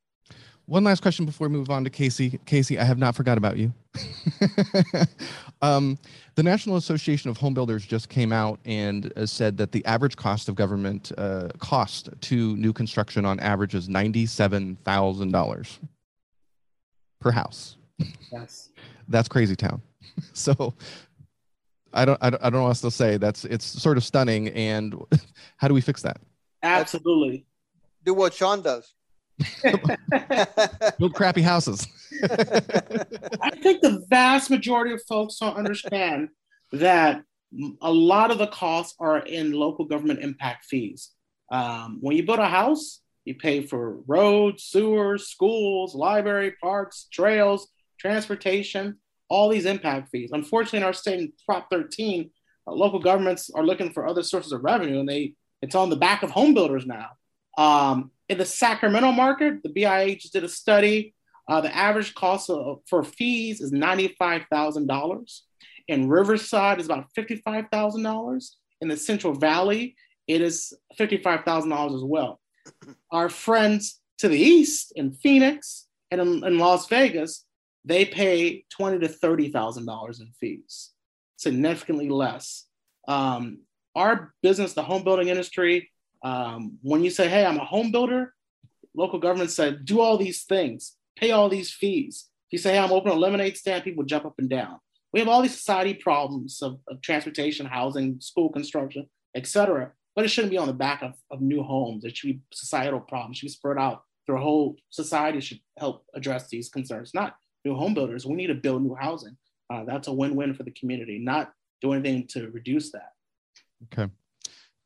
One 0.70 0.84
last 0.84 1.02
question 1.02 1.26
before 1.26 1.48
we 1.48 1.52
move 1.52 1.68
on 1.68 1.82
to 1.82 1.90
Casey. 1.90 2.38
Casey, 2.46 2.78
I 2.78 2.84
have 2.84 2.96
not 2.96 3.16
forgot 3.16 3.36
about 3.36 3.56
you. 3.56 3.74
um, 5.62 5.98
the 6.36 6.44
National 6.44 6.76
Association 6.76 7.28
of 7.28 7.36
Home 7.38 7.54
Builders 7.54 7.84
just 7.84 8.08
came 8.08 8.32
out 8.32 8.60
and 8.64 9.12
uh, 9.16 9.26
said 9.26 9.56
that 9.56 9.72
the 9.72 9.84
average 9.84 10.14
cost 10.14 10.48
of 10.48 10.54
government 10.54 11.10
uh, 11.18 11.48
cost 11.58 12.08
to 12.20 12.56
new 12.56 12.72
construction 12.72 13.24
on 13.24 13.40
average 13.40 13.74
is 13.74 13.88
ninety-seven 13.88 14.76
thousand 14.84 15.32
dollars 15.32 15.80
per 17.20 17.32
house. 17.32 17.76
Yes, 18.30 18.70
that's 19.08 19.26
crazy 19.26 19.56
town. 19.56 19.82
so 20.34 20.72
I 21.92 22.04
don't, 22.04 22.18
I 22.22 22.30
don't, 22.30 22.44
I 22.44 22.48
don't 22.48 22.60
know 22.60 22.62
what 22.62 22.68
else 22.68 22.80
to 22.82 22.92
say. 22.92 23.16
That's 23.16 23.44
it's 23.44 23.64
sort 23.64 23.96
of 23.96 24.04
stunning. 24.04 24.50
And 24.50 24.94
how 25.56 25.66
do 25.66 25.74
we 25.74 25.80
fix 25.80 26.02
that? 26.02 26.20
Absolutely. 26.62 27.44
Do 28.04 28.14
what 28.14 28.32
Sean 28.32 28.62
does 28.62 28.94
Build 30.98 31.14
crappy 31.14 31.42
houses. 31.42 31.86
I 32.22 33.50
think 33.62 33.80
the 33.80 34.04
vast 34.08 34.50
majority 34.50 34.92
of 34.94 35.02
folks 35.08 35.36
don't 35.36 35.56
understand 35.56 36.28
that 36.72 37.22
a 37.82 37.92
lot 37.92 38.30
of 38.30 38.38
the 38.38 38.46
costs 38.46 38.94
are 39.00 39.18
in 39.18 39.52
local 39.52 39.84
government 39.84 40.20
impact 40.20 40.66
fees. 40.66 41.10
Um, 41.50 41.98
when 42.00 42.16
you 42.16 42.24
build 42.24 42.38
a 42.38 42.48
house, 42.48 43.00
you 43.24 43.34
pay 43.34 43.66
for 43.66 44.00
roads, 44.06 44.64
sewers, 44.64 45.28
schools, 45.28 45.94
library, 45.94 46.54
parks, 46.62 47.06
trails, 47.12 47.68
transportation, 47.98 48.98
all 49.28 49.48
these 49.48 49.66
impact 49.66 50.10
fees. 50.10 50.30
Unfortunately, 50.32 50.78
in 50.78 50.84
our 50.84 50.92
state 50.92 51.20
in 51.20 51.32
Prop 51.44 51.68
13, 51.70 52.30
uh, 52.66 52.72
local 52.72 52.98
governments 52.98 53.50
are 53.54 53.64
looking 53.64 53.92
for 53.92 54.06
other 54.06 54.22
sources 54.22 54.52
of 54.52 54.64
revenue, 54.64 55.00
and 55.00 55.08
they 55.08 55.34
it's 55.62 55.74
on 55.74 55.90
the 55.90 55.96
back 55.96 56.22
of 56.22 56.30
home 56.30 56.54
builders 56.54 56.86
now. 56.86 57.10
Um, 57.58 58.10
in 58.28 58.38
the 58.38 58.46
Sacramento 58.46 59.12
market, 59.12 59.62
the 59.62 60.16
just 60.20 60.32
did 60.32 60.44
a 60.44 60.48
study. 60.48 61.14
Uh, 61.48 61.60
the 61.60 61.74
average 61.76 62.14
cost 62.14 62.48
of, 62.48 62.80
for 62.86 63.02
fees 63.02 63.60
is 63.60 63.72
$95,000. 63.72 65.40
In 65.88 66.08
Riverside, 66.08 66.78
is 66.78 66.86
about 66.86 67.06
$55,000. 67.18 68.50
In 68.82 68.88
the 68.88 68.96
Central 68.96 69.34
Valley, 69.34 69.96
it 70.28 70.40
is 70.40 70.72
$55,000 70.98 71.96
as 71.96 72.04
well. 72.04 72.40
Our 73.10 73.28
friends 73.28 74.00
to 74.18 74.28
the 74.28 74.38
east 74.38 74.92
in 74.94 75.12
Phoenix 75.12 75.88
and 76.10 76.20
in, 76.20 76.44
in 76.44 76.58
Las 76.58 76.86
Vegas, 76.88 77.44
they 77.84 78.04
pay 78.04 78.64
twenty 78.70 78.98
to 78.98 79.08
thirty 79.08 79.50
thousand 79.50 79.86
dollars 79.86 80.20
in 80.20 80.30
fees, 80.38 80.90
significantly 81.36 82.08
less. 82.10 82.66
Um, 83.08 83.60
our 83.94 84.34
business, 84.42 84.74
the 84.74 84.82
home 84.82 85.02
building 85.02 85.28
industry, 85.28 85.90
um, 86.22 86.78
when 86.82 87.02
you 87.02 87.10
say, 87.10 87.28
"Hey, 87.28 87.44
I'm 87.44 87.58
a 87.58 87.64
home 87.64 87.90
builder," 87.92 88.34
local 88.94 89.18
government 89.18 89.50
said, 89.50 89.84
"Do 89.84 90.00
all 90.00 90.16
these 90.16 90.44
things, 90.44 90.96
pay 91.16 91.30
all 91.30 91.48
these 91.48 91.72
fees." 91.72 92.28
If 92.48 92.52
you 92.52 92.58
say, 92.58 92.72
"Hey, 92.72 92.78
I'm 92.78 92.92
opening 92.92 93.16
a 93.16 93.20
lemonade 93.20 93.56
stand," 93.56 93.84
people 93.84 94.04
jump 94.04 94.24
up 94.24 94.38
and 94.38 94.48
down. 94.48 94.78
We 95.12 95.20
have 95.20 95.28
all 95.28 95.42
these 95.42 95.56
society 95.56 95.94
problems 95.94 96.62
of, 96.62 96.78
of 96.88 97.00
transportation, 97.00 97.66
housing, 97.66 98.20
school 98.20 98.50
construction, 98.50 99.08
etc. 99.34 99.92
But 100.14 100.24
it 100.24 100.28
shouldn't 100.28 100.50
be 100.50 100.58
on 100.58 100.66
the 100.66 100.72
back 100.72 101.02
of, 101.02 101.14
of 101.30 101.40
new 101.40 101.62
homes. 101.62 102.04
It 102.04 102.16
should 102.16 102.28
be 102.28 102.40
societal 102.52 103.00
problems. 103.00 103.36
It 103.36 103.40
should 103.40 103.46
be 103.46 103.50
spread 103.50 103.78
out 103.78 104.02
through 104.26 104.38
a 104.38 104.42
whole 104.42 104.76
society. 104.90 105.40
Should 105.40 105.60
help 105.78 106.04
address 106.14 106.48
these 106.48 106.68
concerns, 106.68 107.12
not 107.14 107.36
new 107.64 107.74
home 107.74 107.94
builders. 107.94 108.26
We 108.26 108.34
need 108.34 108.48
to 108.48 108.54
build 108.54 108.82
new 108.82 108.94
housing. 108.94 109.36
Uh, 109.68 109.84
that's 109.84 110.08
a 110.08 110.12
win-win 110.12 110.54
for 110.54 110.64
the 110.64 110.72
community. 110.72 111.18
Not 111.18 111.52
do 111.80 111.92
anything 111.92 112.26
to 112.28 112.50
reduce 112.50 112.92
that. 112.92 113.12
Okay. 113.84 114.10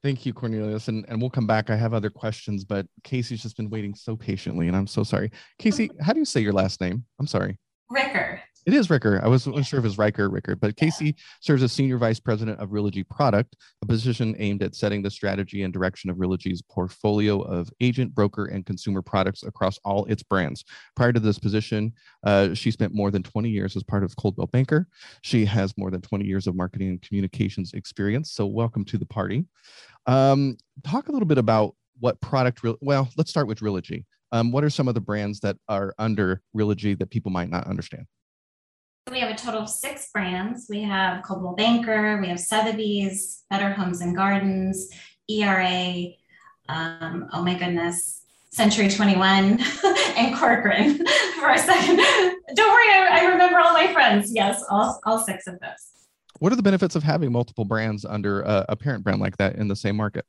Thank 0.04 0.26
you, 0.26 0.34
Cornelius. 0.34 0.88
And, 0.88 1.06
and 1.08 1.18
we'll 1.18 1.30
come 1.30 1.46
back. 1.46 1.70
I 1.70 1.76
have 1.76 1.94
other 1.94 2.10
questions, 2.10 2.62
but 2.62 2.86
Casey's 3.04 3.42
just 3.42 3.56
been 3.56 3.70
waiting 3.70 3.94
so 3.94 4.14
patiently, 4.14 4.68
and 4.68 4.76
I'm 4.76 4.86
so 4.86 5.02
sorry. 5.02 5.30
Casey, 5.58 5.90
how 6.02 6.12
do 6.12 6.18
you 6.18 6.26
say 6.26 6.40
your 6.42 6.52
last 6.52 6.82
name? 6.82 7.06
I'm 7.18 7.26
sorry. 7.26 7.58
Ricker. 7.88 8.42
It 8.66 8.72
is 8.72 8.88
Ricker. 8.88 9.20
I 9.22 9.28
wasn't 9.28 9.66
sure 9.66 9.78
if 9.78 9.84
it's 9.84 9.98
Riker 9.98 10.24
or 10.24 10.30
Ricker, 10.30 10.56
but 10.56 10.74
Casey 10.76 11.16
serves 11.40 11.62
as 11.62 11.70
Senior 11.70 11.98
Vice 11.98 12.18
President 12.18 12.58
of 12.60 12.70
Realogy 12.70 13.06
Product, 13.06 13.54
a 13.82 13.86
position 13.86 14.34
aimed 14.38 14.62
at 14.62 14.74
setting 14.74 15.02
the 15.02 15.10
strategy 15.10 15.64
and 15.64 15.72
direction 15.72 16.08
of 16.08 16.16
Realogy's 16.16 16.62
portfolio 16.62 17.42
of 17.42 17.68
agent, 17.82 18.14
broker, 18.14 18.46
and 18.46 18.64
consumer 18.64 19.02
products 19.02 19.42
across 19.42 19.78
all 19.84 20.06
its 20.06 20.22
brands. 20.22 20.64
Prior 20.96 21.12
to 21.12 21.20
this 21.20 21.38
position, 21.38 21.92
uh, 22.24 22.54
she 22.54 22.70
spent 22.70 22.94
more 22.94 23.10
than 23.10 23.22
20 23.22 23.50
years 23.50 23.76
as 23.76 23.82
part 23.82 24.02
of 24.02 24.16
Coldwell 24.16 24.46
Banker. 24.46 24.88
She 25.20 25.44
has 25.44 25.76
more 25.76 25.90
than 25.90 26.00
20 26.00 26.24
years 26.24 26.46
of 26.46 26.56
marketing 26.56 26.88
and 26.88 27.02
communications 27.02 27.74
experience. 27.74 28.32
So, 28.32 28.46
welcome 28.46 28.86
to 28.86 28.96
the 28.96 29.06
party. 29.06 29.44
Um, 30.06 30.56
talk 30.84 31.08
a 31.08 31.12
little 31.12 31.28
bit 31.28 31.38
about 31.38 31.74
what 32.00 32.18
product, 32.22 32.62
re- 32.62 32.76
well, 32.80 33.10
let's 33.18 33.28
start 33.28 33.46
with 33.46 33.60
Realogy. 33.60 34.06
Um, 34.32 34.52
what 34.52 34.64
are 34.64 34.70
some 34.70 34.88
of 34.88 34.94
the 34.94 35.02
brands 35.02 35.40
that 35.40 35.56
are 35.68 35.94
under 35.98 36.40
Realogy 36.56 36.98
that 36.98 37.10
people 37.10 37.30
might 37.30 37.50
not 37.50 37.66
understand? 37.66 38.06
We 39.10 39.20
have 39.20 39.30
a 39.30 39.36
total 39.36 39.60
of 39.60 39.68
six 39.68 40.10
brands. 40.10 40.66
We 40.70 40.80
have 40.82 41.22
Coldwell 41.24 41.54
Banker, 41.54 42.18
we 42.22 42.28
have 42.28 42.40
Sotheby's, 42.40 43.44
Better 43.50 43.70
Homes 43.70 44.00
and 44.00 44.16
Gardens, 44.16 44.88
ERA, 45.28 46.06
um, 46.70 47.28
oh 47.34 47.42
my 47.42 47.52
goodness, 47.52 48.22
Century 48.50 48.88
21, 48.88 49.60
and 50.16 50.34
Corcoran 50.34 51.06
for 51.38 51.50
a 51.50 51.58
second. 51.58 51.98
Don't 51.98 52.72
worry, 52.72 52.88
I, 52.94 53.20
I 53.20 53.24
remember 53.26 53.58
all 53.58 53.74
my 53.74 53.92
friends. 53.92 54.32
Yes, 54.34 54.64
all, 54.70 54.98
all 55.04 55.18
six 55.18 55.46
of 55.46 55.60
those. 55.60 56.08
What 56.38 56.52
are 56.54 56.56
the 56.56 56.62
benefits 56.62 56.96
of 56.96 57.02
having 57.02 57.30
multiple 57.30 57.66
brands 57.66 58.06
under 58.06 58.40
a, 58.40 58.64
a 58.70 58.76
parent 58.76 59.04
brand 59.04 59.20
like 59.20 59.36
that 59.36 59.56
in 59.56 59.68
the 59.68 59.76
same 59.76 59.96
market? 59.96 60.24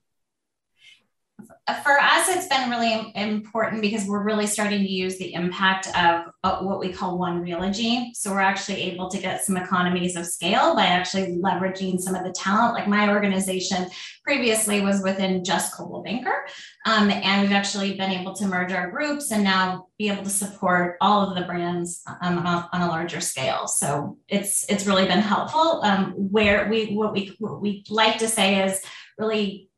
For 1.83 1.99
us, 1.99 2.29
it's 2.29 2.47
been 2.47 2.69
really 2.69 3.11
important 3.15 3.81
because 3.81 4.05
we're 4.07 4.23
really 4.23 4.47
starting 4.47 4.79
to 4.79 4.89
use 4.89 5.17
the 5.17 5.33
impact 5.33 5.87
of 5.87 6.25
uh, 6.43 6.59
what 6.59 6.79
we 6.79 6.91
call 6.91 7.17
one 7.17 7.43
realogy. 7.43 8.15
So 8.15 8.31
we're 8.31 8.39
actually 8.39 8.81
able 8.83 9.09
to 9.09 9.17
get 9.17 9.43
some 9.43 9.57
economies 9.57 10.15
of 10.15 10.25
scale 10.25 10.75
by 10.75 10.85
actually 10.85 11.37
leveraging 11.37 11.99
some 11.99 12.15
of 12.15 12.23
the 12.23 12.31
talent. 12.31 12.73
Like 12.73 12.87
my 12.87 13.09
organization 13.09 13.87
previously 14.23 14.81
was 14.81 15.01
within 15.01 15.43
just 15.43 15.73
Coldwell 15.73 16.03
Banker, 16.03 16.45
um, 16.85 17.09
and 17.09 17.41
we've 17.41 17.51
actually 17.51 17.95
been 17.95 18.11
able 18.11 18.33
to 18.35 18.45
merge 18.45 18.71
our 18.71 18.91
groups 18.91 19.31
and 19.31 19.43
now 19.43 19.87
be 19.97 20.09
able 20.09 20.23
to 20.23 20.29
support 20.29 20.97
all 21.01 21.27
of 21.27 21.35
the 21.35 21.45
brands 21.45 22.01
um, 22.21 22.39
on, 22.39 22.45
a, 22.45 22.69
on, 22.73 22.81
a, 22.81 22.87
larger 22.87 23.21
scale. 23.21 23.67
So 23.67 24.17
it's 24.27 24.69
it's 24.69 24.85
really 24.85 25.05
been 25.05 25.19
helpful. 25.19 25.81
Um, 25.83 26.11
where 26.11 26.69
we 26.69 26.93
what 26.93 27.13
we 27.13 27.35
what 27.39 27.61
we 27.61 27.85
like 27.89 28.17
to 28.19 28.27
say 28.27 28.63
is 28.65 28.81
really 29.17 29.69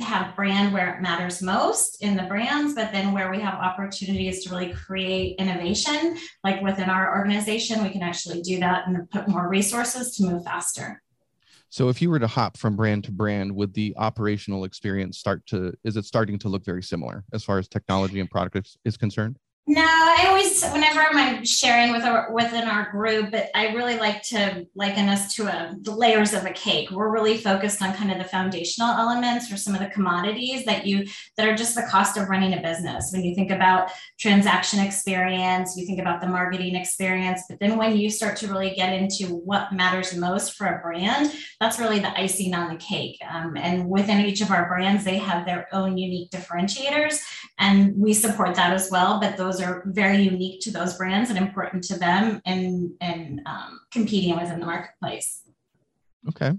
have 0.00 0.34
brand 0.34 0.72
where 0.72 0.94
it 0.94 1.02
matters 1.02 1.40
most 1.40 2.02
in 2.02 2.16
the 2.16 2.24
brands, 2.24 2.74
but 2.74 2.90
then 2.90 3.12
where 3.12 3.30
we 3.30 3.40
have 3.40 3.54
opportunities 3.54 4.42
to 4.44 4.50
really 4.50 4.72
create 4.72 5.36
innovation, 5.38 6.16
like 6.42 6.60
within 6.62 6.90
our 6.90 7.16
organization, 7.16 7.82
we 7.82 7.90
can 7.90 8.02
actually 8.02 8.42
do 8.42 8.58
that 8.58 8.88
and 8.88 9.08
put 9.10 9.28
more 9.28 9.48
resources 9.48 10.16
to 10.16 10.24
move 10.24 10.44
faster. 10.44 11.00
So 11.68 11.88
if 11.88 12.02
you 12.02 12.10
were 12.10 12.18
to 12.18 12.26
hop 12.26 12.58
from 12.58 12.76
brand 12.76 13.04
to 13.04 13.12
brand, 13.12 13.54
would 13.54 13.72
the 13.72 13.94
operational 13.96 14.64
experience 14.64 15.16
start 15.16 15.46
to, 15.46 15.72
is 15.84 15.96
it 15.96 16.04
starting 16.04 16.38
to 16.40 16.48
look 16.48 16.64
very 16.64 16.82
similar 16.82 17.24
as 17.32 17.44
far 17.44 17.58
as 17.58 17.68
technology 17.68 18.20
and 18.20 18.30
product 18.30 18.56
is, 18.56 18.76
is 18.84 18.96
concerned? 18.96 19.38
No, 19.64 19.80
I 19.80 20.24
always, 20.26 20.64
whenever 20.70 21.00
I'm 21.00 21.44
sharing 21.44 21.92
with 21.92 22.02
our 22.02 22.32
within 22.32 22.66
our 22.66 22.90
group, 22.90 23.32
I 23.54 23.68
really 23.68 23.96
like 23.96 24.20
to 24.24 24.66
liken 24.74 25.08
us 25.08 25.36
to 25.36 25.44
a, 25.44 25.76
the 25.80 25.94
layers 25.94 26.34
of 26.34 26.44
a 26.44 26.50
cake. 26.50 26.90
We're 26.90 27.12
really 27.12 27.38
focused 27.38 27.80
on 27.80 27.94
kind 27.94 28.10
of 28.10 28.18
the 28.18 28.24
foundational 28.24 28.90
elements 28.90 29.52
or 29.52 29.56
some 29.56 29.74
of 29.76 29.80
the 29.80 29.86
commodities 29.86 30.64
that 30.64 30.84
you 30.84 31.06
that 31.36 31.46
are 31.46 31.54
just 31.54 31.76
the 31.76 31.86
cost 31.88 32.16
of 32.16 32.28
running 32.28 32.54
a 32.54 32.60
business. 32.60 33.10
When 33.12 33.22
you 33.22 33.36
think 33.36 33.52
about 33.52 33.92
transaction 34.18 34.80
experience, 34.80 35.76
you 35.76 35.86
think 35.86 36.00
about 36.00 36.20
the 36.20 36.26
marketing 36.26 36.74
experience, 36.74 37.42
but 37.48 37.60
then 37.60 37.78
when 37.78 37.96
you 37.96 38.10
start 38.10 38.36
to 38.38 38.48
really 38.48 38.74
get 38.74 38.92
into 38.92 39.28
what 39.28 39.72
matters 39.72 40.16
most 40.16 40.54
for 40.54 40.66
a 40.66 40.82
brand, 40.82 41.32
that's 41.60 41.78
really 41.78 42.00
the 42.00 42.18
icing 42.18 42.52
on 42.52 42.68
the 42.68 42.80
cake. 42.80 43.20
Um, 43.30 43.56
and 43.56 43.88
within 43.88 44.26
each 44.26 44.40
of 44.40 44.50
our 44.50 44.66
brands, 44.66 45.04
they 45.04 45.18
have 45.18 45.46
their 45.46 45.68
own 45.72 45.96
unique 45.96 46.30
differentiators, 46.32 47.20
and 47.60 47.96
we 47.96 48.12
support 48.12 48.56
that 48.56 48.72
as 48.72 48.90
well. 48.90 49.20
But 49.20 49.36
those 49.36 49.51
those 49.52 49.62
are 49.62 49.82
very 49.86 50.22
unique 50.22 50.60
to 50.62 50.70
those 50.70 50.96
brands 50.96 51.30
and 51.30 51.38
important 51.38 51.84
to 51.84 51.98
them 51.98 52.40
and 52.46 52.92
and 53.00 53.40
um, 53.46 53.80
competing 53.90 54.38
within 54.38 54.60
the 54.60 54.66
marketplace. 54.66 55.42
Okay. 56.28 56.52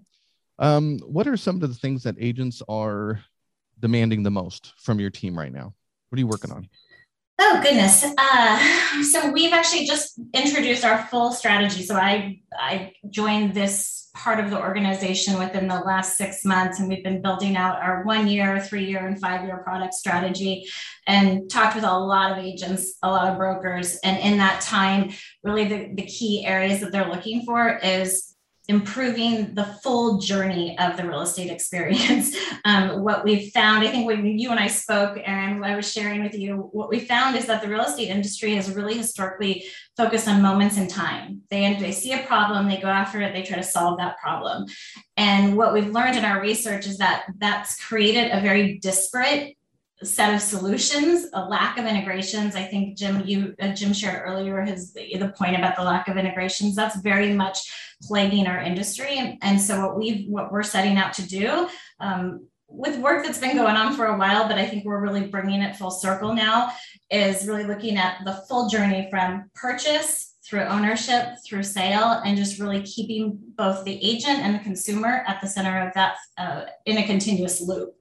Um, 0.59 0.99
what 0.99 1.27
are 1.27 1.37
some 1.37 1.55
of 1.55 1.61
the 1.61 1.75
things 1.75 2.03
that 2.03 2.15
agents 2.19 2.61
are 2.69 3.19
demanding 3.79 4.23
the 4.23 4.31
most 4.31 4.73
from 4.77 4.99
your 4.99 5.09
team 5.09 5.37
right 5.37 5.51
now? 5.51 5.73
What 6.09 6.17
are 6.17 6.19
you 6.19 6.27
working 6.27 6.51
on? 6.51 6.69
Oh 7.45 7.59
goodness! 7.61 8.05
Uh, 8.17 9.03
so 9.03 9.29
we've 9.29 9.51
actually 9.51 9.85
just 9.85 10.17
introduced 10.33 10.85
our 10.85 11.05
full 11.07 11.33
strategy. 11.33 11.83
So 11.83 11.95
I 11.95 12.39
I 12.57 12.93
joined 13.09 13.53
this 13.53 14.09
part 14.15 14.39
of 14.39 14.49
the 14.49 14.57
organization 14.57 15.37
within 15.37 15.67
the 15.67 15.79
last 15.81 16.17
six 16.17 16.45
months, 16.45 16.79
and 16.79 16.87
we've 16.87 17.03
been 17.03 17.21
building 17.21 17.57
out 17.57 17.81
our 17.81 18.05
one 18.05 18.27
year, 18.27 18.61
three 18.61 18.85
year, 18.85 19.05
and 19.05 19.19
five 19.19 19.43
year 19.43 19.57
product 19.57 19.93
strategy, 19.93 20.65
and 21.05 21.49
talked 21.49 21.75
with 21.75 21.83
a 21.83 21.99
lot 21.99 22.31
of 22.31 22.37
agents, 22.37 22.93
a 23.03 23.09
lot 23.09 23.27
of 23.27 23.37
brokers, 23.37 23.97
and 24.05 24.17
in 24.19 24.37
that 24.37 24.61
time, 24.61 25.11
really 25.43 25.65
the, 25.65 25.93
the 25.95 26.03
key 26.03 26.45
areas 26.45 26.79
that 26.79 26.93
they're 26.93 27.09
looking 27.09 27.43
for 27.43 27.77
is 27.83 28.32
improving 28.69 29.53
the 29.55 29.65
full 29.83 30.19
journey 30.19 30.77
of 30.79 30.95
the 30.95 31.05
real 31.05 31.21
estate 31.21 31.51
experience. 31.51 32.35
Um, 32.65 33.03
what 33.03 33.25
we've 33.25 33.51
found, 33.51 33.85
I 33.85 33.91
think 33.91 34.07
when 34.07 34.25
you 34.39 34.49
and 34.51 34.59
I 34.59 34.67
spoke, 34.67 35.19
and 35.25 35.65
I 35.65 35.75
was 35.75 35.91
sharing 35.91 36.23
with 36.23 36.33
you, 36.33 36.69
what 36.71 36.87
we 36.87 37.01
found 37.01 37.35
is 37.35 37.45
that 37.47 37.61
the 37.61 37.67
real 37.67 37.81
estate 37.81 38.07
industry 38.07 38.55
has 38.55 38.73
really 38.73 38.97
historically 38.97 39.65
focused 39.97 40.29
on 40.29 40.41
moments 40.41 40.77
in 40.77 40.87
time. 40.87 41.41
They, 41.49 41.73
they 41.73 41.91
see 41.91 42.13
a 42.13 42.19
problem, 42.19 42.69
they 42.69 42.77
go 42.77 42.87
after 42.87 43.21
it, 43.21 43.33
they 43.33 43.43
try 43.43 43.57
to 43.57 43.63
solve 43.63 43.97
that 43.97 44.17
problem. 44.17 44.67
And 45.17 45.57
what 45.57 45.73
we've 45.73 45.89
learned 45.89 46.17
in 46.17 46.23
our 46.23 46.39
research 46.39 46.87
is 46.87 46.99
that 46.99 47.25
that's 47.37 47.83
created 47.83 48.31
a 48.31 48.39
very 48.39 48.77
disparate 48.77 49.57
set 50.01 50.33
of 50.33 50.41
solutions, 50.41 51.27
a 51.33 51.45
lack 51.45 51.77
of 51.77 51.85
integrations. 51.85 52.55
I 52.55 52.63
think 52.63 52.97
Jim, 52.97 53.23
you 53.25 53.55
uh, 53.61 53.73
Jim 53.73 53.93
shared 53.93 54.23
earlier 54.25 54.61
his 54.61 54.93
the 54.93 55.33
point 55.37 55.55
about 55.55 55.75
the 55.75 55.83
lack 55.83 56.07
of 56.07 56.17
integrations. 56.17 56.75
That's 56.75 56.99
very 57.01 57.33
much 57.33 57.59
plaguing 58.01 58.47
our 58.47 58.59
industry. 58.59 59.17
And, 59.17 59.37
and 59.41 59.61
so 59.61 59.85
what 59.85 59.97
we 59.97 60.25
what 60.29 60.51
we're 60.51 60.63
setting 60.63 60.97
out 60.97 61.13
to 61.13 61.27
do 61.27 61.67
um, 61.99 62.47
with 62.67 62.97
work 62.99 63.23
that's 63.23 63.37
been 63.37 63.55
going 63.55 63.75
on 63.75 63.95
for 63.95 64.07
a 64.07 64.17
while, 64.17 64.47
but 64.47 64.57
I 64.57 64.65
think 64.65 64.83
we're 64.83 65.01
really 65.01 65.27
bringing 65.27 65.61
it 65.61 65.75
full 65.75 65.91
circle 65.91 66.33
now, 66.33 66.71
is 67.11 67.47
really 67.47 67.63
looking 67.63 67.97
at 67.97 68.17
the 68.25 68.43
full 68.49 68.67
journey 68.67 69.07
from 69.11 69.49
purchase 69.53 70.35
through 70.43 70.63
ownership, 70.63 71.37
through 71.45 71.63
sale, 71.63 72.21
and 72.25 72.37
just 72.37 72.59
really 72.59 72.81
keeping 72.81 73.39
both 73.55 73.85
the 73.85 74.03
agent 74.03 74.39
and 74.39 74.55
the 74.55 74.59
consumer 74.59 75.23
at 75.27 75.39
the 75.39 75.47
center 75.47 75.87
of 75.87 75.93
that 75.93 76.15
uh, 76.37 76.63
in 76.85 76.97
a 76.97 77.05
continuous 77.05 77.61
loop. 77.61 77.95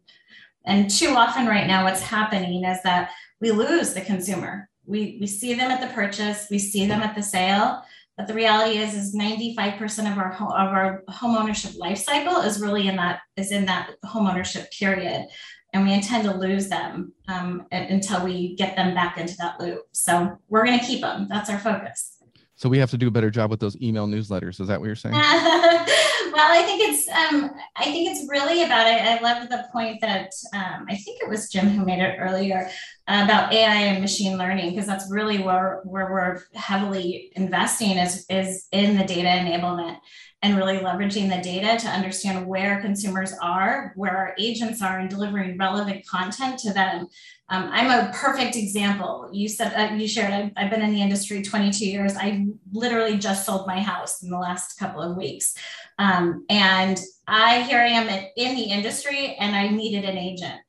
And 0.64 0.90
too 0.90 1.10
often 1.10 1.46
right 1.46 1.66
now, 1.66 1.84
what's 1.84 2.02
happening 2.02 2.64
is 2.64 2.82
that 2.82 3.10
we 3.40 3.50
lose 3.50 3.94
the 3.94 4.00
consumer. 4.00 4.68
We, 4.84 5.18
we 5.20 5.26
see 5.26 5.54
them 5.54 5.70
at 5.70 5.80
the 5.80 5.94
purchase, 5.94 6.48
we 6.50 6.58
see 6.58 6.86
them 6.86 7.02
at 7.02 7.14
the 7.14 7.22
sale, 7.22 7.82
but 8.16 8.26
the 8.26 8.34
reality 8.34 8.78
is, 8.78 8.94
is 8.94 9.14
95% 9.16 10.10
of 10.10 10.18
our 10.18 10.30
home, 10.30 10.52
of 10.52 10.68
our 10.68 11.02
home 11.08 11.36
ownership 11.36 11.72
life 11.76 11.98
cycle 11.98 12.42
is 12.42 12.60
really 12.60 12.88
in 12.88 12.96
that 12.96 13.20
is 13.36 13.52
in 13.52 13.66
that 13.66 13.90
home 14.04 14.26
ownership 14.26 14.70
period, 14.70 15.26
and 15.72 15.84
we 15.84 15.92
intend 15.92 16.24
to 16.24 16.34
lose 16.34 16.68
them 16.68 17.12
um, 17.28 17.66
until 17.72 18.22
we 18.22 18.54
get 18.56 18.76
them 18.76 18.94
back 18.94 19.18
into 19.18 19.36
that 19.38 19.58
loop. 19.60 19.82
So 19.92 20.38
we're 20.48 20.64
going 20.66 20.78
to 20.78 20.84
keep 20.84 21.00
them. 21.00 21.26
That's 21.28 21.48
our 21.48 21.58
focus. 21.58 22.18
So 22.54 22.68
we 22.68 22.78
have 22.78 22.90
to 22.90 22.98
do 22.98 23.08
a 23.08 23.10
better 23.10 23.30
job 23.30 23.50
with 23.50 23.60
those 23.60 23.80
email 23.80 24.06
newsletters. 24.06 24.60
Is 24.60 24.68
that 24.68 24.78
what 24.78 24.86
you're 24.86 24.94
saying? 24.94 25.14
well, 26.32 26.50
I 26.50 26.62
think 26.62 26.80
it's 26.82 27.08
um, 27.08 27.50
I 27.76 27.84
think 27.84 28.10
it's 28.10 28.28
really 28.28 28.62
about 28.62 28.86
it. 28.86 29.02
I 29.02 29.20
love 29.20 29.48
the 29.48 29.66
point 29.72 30.00
that 30.00 30.30
um, 30.54 30.86
I 30.88 30.96
think 30.96 31.20
it 31.22 31.28
was 31.28 31.50
Jim 31.50 31.68
who 31.68 31.84
made 31.84 32.00
it 32.00 32.16
earlier 32.18 32.70
about 33.06 33.52
AI 33.52 33.74
and 33.74 34.00
machine 34.00 34.38
learning 34.38 34.70
because 34.70 34.86
that's 34.86 35.10
really 35.10 35.38
where 35.38 35.80
where 35.84 36.10
we're 36.10 36.42
heavily 36.54 37.32
investing 37.36 37.98
is 37.98 38.24
is 38.30 38.68
in 38.72 38.96
the 38.96 39.04
data 39.04 39.28
enablement 39.28 39.98
and 40.42 40.56
really 40.56 40.78
leveraging 40.78 41.28
the 41.28 41.40
data 41.40 41.80
to 41.80 41.88
understand 41.88 42.46
where 42.46 42.80
consumers 42.80 43.32
are, 43.40 43.92
where 43.94 44.16
our 44.16 44.34
agents 44.38 44.82
are, 44.82 44.98
and 44.98 45.08
delivering 45.08 45.56
relevant 45.56 46.04
content 46.06 46.58
to 46.58 46.72
them. 46.72 47.06
Um, 47.48 47.68
I'm 47.70 47.90
a 47.90 48.12
perfect 48.12 48.56
example. 48.56 49.30
You 49.32 49.48
said 49.48 49.72
uh, 49.74 49.94
you 49.94 50.08
shared. 50.08 50.32
I've, 50.32 50.50
I've, 50.56 50.70
been 50.70 50.82
in 50.82 50.92
the 50.92 51.00
industry 51.00 51.42
22 51.42 51.86
years. 51.86 52.16
I 52.16 52.46
literally 52.72 53.18
just 53.18 53.46
sold 53.46 53.68
my 53.68 53.80
house 53.80 54.22
in 54.22 54.30
the 54.30 54.38
last 54.38 54.78
couple 54.78 55.00
of 55.00 55.16
weeks, 55.16 55.54
um, 55.98 56.44
and 56.50 57.00
I 57.28 57.62
here 57.62 57.78
I 57.78 57.88
am 57.88 58.08
in 58.36 58.56
the 58.56 58.64
industry, 58.64 59.36
and 59.38 59.54
I 59.54 59.68
needed 59.68 60.04
an 60.04 60.18
agent. 60.18 60.60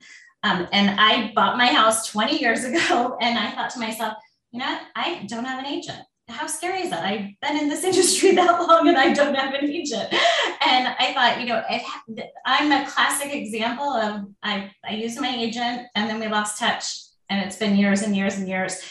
Um, 0.44 0.68
and 0.72 1.00
I 1.00 1.32
bought 1.34 1.58
my 1.58 1.68
house 1.68 2.12
20 2.12 2.40
years 2.40 2.64
ago, 2.66 3.18
and 3.20 3.40
I 3.40 3.52
thought 3.52 3.72
to 3.72 3.80
myself, 3.80 4.14
you 4.52 4.60
know, 4.60 4.78
I 4.96 5.26
don't 5.28 5.46
have 5.46 5.60
an 5.60 5.66
agent 5.66 6.04
how 6.34 6.48
scary 6.48 6.82
is 6.82 6.90
that? 6.90 7.06
I've 7.06 7.40
been 7.42 7.58
in 7.58 7.70
this 7.70 7.84
industry 7.90 8.34
that 8.36 8.68
long 8.68 8.88
and 8.88 8.98
I 8.98 9.14
don't 9.14 9.36
have 9.36 9.54
an 9.54 9.70
agent. 9.70 10.14
And 10.66 10.88
I 11.00 11.14
thought, 11.14 11.40
you 11.40 11.48
know, 11.48 11.64
I'm 12.46 12.72
a 12.72 12.90
classic 12.90 13.34
example 13.34 13.86
of 13.86 14.26
I, 14.42 14.72
I 14.84 14.96
used 14.96 15.20
my 15.20 15.30
agent 15.30 15.88
and 15.96 16.10
then 16.10 16.20
we 16.20 16.28
lost 16.28 16.60
touch 16.60 17.04
and 17.30 17.44
it's 17.46 17.58
been 17.58 17.76
years 17.76 18.02
and 18.02 18.16
years 18.16 18.38
and 18.38 18.48
years. 18.48 18.82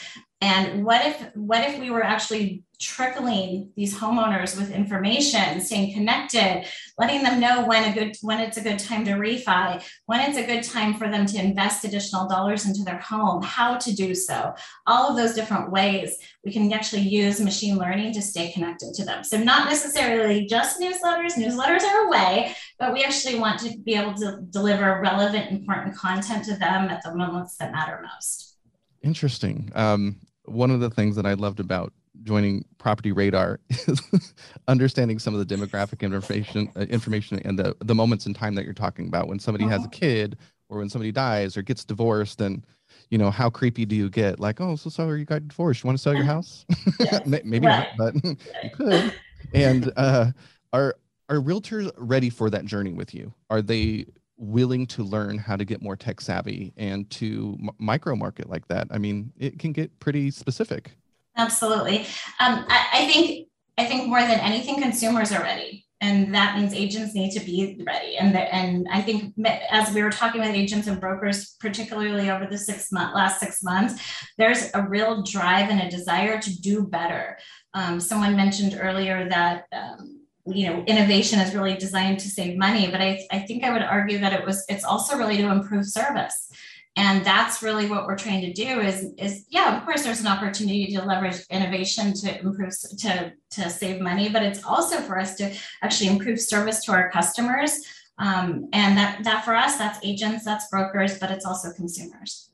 And 0.41 0.85
what 0.85 1.07
if 1.07 1.37
what 1.37 1.69
if 1.69 1.79
we 1.79 1.91
were 1.91 2.03
actually 2.03 2.65
trickling 2.83 3.71
these 3.77 3.97
homeowners 3.97 4.57
with 4.59 4.73
information, 4.73 5.61
staying 5.61 5.95
connected, 5.95 6.67
letting 6.99 7.23
them 7.23 7.39
know 7.39 7.65
when 7.65 7.91
a 7.91 7.95
good 7.95 8.17
when 8.23 8.41
it's 8.41 8.57
a 8.57 8.61
good 8.61 8.79
time 8.79 9.05
to 9.05 9.13
refi, 9.13 9.83
when 10.07 10.21
it's 10.21 10.37
a 10.37 10.45
good 10.45 10.65
time 10.65 10.95
for 10.95 11.09
them 11.09 11.25
to 11.25 11.39
invest 11.39 11.85
additional 11.85 12.29
dollars 12.29 12.67
into 12.67 12.83
their 12.83 12.99
home, 12.99 13.41
how 13.43 13.77
to 13.77 13.95
do 13.95 14.15
so. 14.15 14.53
All 14.87 15.09
of 15.09 15.17
those 15.17 15.35
different 15.35 15.71
ways 15.71 16.19
we 16.45 16.53
can 16.53 16.71
actually 16.73 17.03
use 17.03 17.41
machine 17.41 17.79
learning 17.79 18.13
to 18.15 18.23
stay 18.23 18.51
connected 18.53 18.93
to 18.95 19.05
them. 19.05 19.23
So 19.23 19.39
not 19.39 19.69
necessarily 19.69 20.47
just 20.47 20.81
newsletters, 20.81 21.35
newsletters 21.35 21.83
are 21.85 22.07
a 22.07 22.11
way, 22.11 22.57
but 22.81 22.93
we 22.93 23.05
actually 23.05 23.39
want 23.39 23.61
to 23.61 23.79
be 23.79 23.95
able 23.95 24.15
to 24.15 24.41
deliver 24.51 25.01
relevant, 25.01 25.53
important 25.53 25.97
content 25.97 26.45
to 26.47 26.57
them 26.57 26.91
at 26.91 27.03
the 27.05 27.15
moments 27.15 27.57
that 27.59 27.71
matter 27.71 28.05
most. 28.13 28.57
Interesting. 29.03 29.71
Um, 29.75 30.17
one 30.47 30.73
of 30.73 30.81
the 30.81 30.91
things 30.91 31.15
that 31.17 31.27
I 31.27 31.35
loved 31.35 31.61
about 31.61 31.93
joining 32.23 32.65
Property 32.79 33.13
Radar 33.13 33.61
is 33.71 34.35
understanding 34.69 35.19
some 35.19 35.35
of 35.35 35.47
the 35.47 35.55
demographic 35.55 36.01
information, 36.01 36.71
uh, 36.77 36.81
information, 36.83 37.41
and 37.45 37.59
the 37.59 37.77
the 37.81 37.95
moments 37.95 38.27
in 38.27 38.35
time 38.35 38.55
that 38.55 38.65
you're 38.65 38.75
talking 38.75 39.09
about. 39.09 39.29
When 39.29 39.39
somebody 39.39 39.65
uh-huh. 39.65 39.73
has 39.73 39.81
a 39.83 39.89
uh-huh. 39.89 39.99
kid, 39.99 40.39
or 40.69 40.79
when 40.79 40.89
somebody 40.89 41.13
dies, 41.13 41.57
or 41.57 41.63
gets 41.63 41.85
divorced, 41.85 42.41
and 42.41 42.65
you 43.11 43.19
know 43.19 43.31
how 43.31 43.51
creepy 43.51 43.85
do 43.85 43.97
you 43.97 44.09
get? 44.09 44.41
Like, 44.41 44.61
oh, 44.61 44.77
so 44.77 44.91
sorry 44.91 45.21
you 45.21 45.25
got 45.25 45.47
divorced. 45.49 45.83
You 45.83 45.89
want 45.89 45.99
to 45.99 46.03
sell 46.03 46.15
your 46.15 46.25
house? 46.25 46.65
Maybe 47.27 47.67
right. 47.67 47.89
not, 47.99 48.15
but 48.15 48.25
you 48.63 48.71
could. 48.73 49.15
And 49.55 49.93
uh, 49.97 50.33
are 50.73 50.97
are 51.29 51.37
realtors 51.37 51.91
ready 51.97 52.31
for 52.31 52.51
that 52.51 52.65
journey 52.65 52.93
with 52.93 53.15
you? 53.15 53.33
Are 53.51 53.63
they 53.63 54.07
willing 54.39 54.87
to 54.87 55.05
learn 55.05 55.39
how 55.39 55.57
to 55.57 55.65
get 55.65 55.81
more 55.81 55.95
tech 55.95 56.21
savvy 56.21 56.73
and 56.77 57.09
to 57.11 57.57
m- 57.61 57.71
micro 57.79 58.17
market 58.17 58.51
like 58.51 58.67
that 58.67 58.89
i 58.91 58.99
mean 58.99 59.33
it 59.39 59.57
can 59.57 59.73
get 59.73 59.97
pretty 60.01 60.33
specific 60.33 60.97
absolutely. 61.37 62.01
Um, 62.41 62.65
I, 62.69 62.89
I, 62.93 63.07
think 63.07 63.49
i 63.79 63.85
think 63.85 64.09
more 64.09 64.21
than 64.21 64.39
anything 64.41 64.81
consumers 64.81 65.33
are 65.33 65.43
ready 65.43 65.87
and 66.01 66.35
that 66.35 66.59
means 66.59 66.75
agents 66.75 67.15
need 67.15 67.31
to 67.31 67.41
be 67.41 67.81
ready. 67.87 68.17
And 68.17 68.35
the, 68.35 68.55
and 68.55 68.87
i 68.91 69.01
think 69.01 69.35
as 69.71 69.95
we 69.95 70.03
were 70.03 70.11
talking 70.11 70.41
with 70.41 70.51
agents 70.51 70.87
and 70.87 71.01
brokers 71.01 71.57
particularly 71.61 72.31
over 72.31 72.47
the 72.47 72.59
six 72.59 72.93
month 72.93 73.15
last 73.15 73.41
six 73.41 73.63
months 73.63 74.03
there's 74.37 74.71
a 74.75 74.83
real 74.83 75.23
drive 75.23 75.71
and 75.71 75.81
a 75.81 75.91
desire 75.91 76.41
to 76.41 76.61
do 76.61 76.85
better. 76.85 77.39
Um, 77.75 78.01
someone 78.01 78.37
mentioned 78.37 78.79
earlier 78.81 79.29
that 79.29 79.65
um, 79.73 80.23
you 80.47 80.67
know 80.67 80.83
innovation 80.85 81.39
is 81.39 81.55
really 81.55 81.77
designed 81.77 82.19
to 82.19 82.29
save 82.29 82.59
money 82.59 82.91
but 82.91 83.01
I, 83.01 83.27
I 83.31 83.41
think 83.41 83.63
i 83.63 83.73
would 83.73 83.83
argue 83.83 84.19
that 84.19 84.33
it 84.33 84.45
was 84.45 84.65
it's 84.69 84.85
also 84.85 85.17
really 85.17 85.37
to 85.37 85.51
improve 85.51 85.87
service 85.87 86.51
and 86.97 87.25
that's 87.25 87.63
really 87.63 87.89
what 87.89 88.07
we're 88.07 88.19
trying 88.19 88.43
to 88.43 88.53
do 88.53 88.81
is 88.81 89.13
is 89.19 89.47
yeah 89.49 89.77
of 89.77 89.85
course 89.85 90.03
there's 90.03 90.21
an 90.21 90.27
opportunity 90.27 90.87
to 90.87 91.03
leverage 91.05 91.37
innovation 91.51 92.13
to 92.13 92.41
improve 92.41 92.73
to 92.99 93.33
to 93.51 93.71
save 93.71 94.01
money 94.01 94.29
but 94.29 94.43
it's 94.43 94.65
also 94.65 94.99
for 94.99 95.19
us 95.19 95.35
to 95.37 95.53
actually 95.83 96.09
improve 96.09 96.41
service 96.41 96.85
to 96.85 96.93
our 96.93 97.11
customers 97.11 97.79
um, 98.19 98.69
and 98.73 98.97
that 98.97 99.23
that 99.25 99.45
for 99.45 99.55
us 99.55 99.77
that's 99.77 99.99
agents 100.05 100.45
that's 100.45 100.69
brokers 100.69 101.19
but 101.19 101.31
it's 101.31 101.47
also 101.47 101.73
consumers 101.73 102.49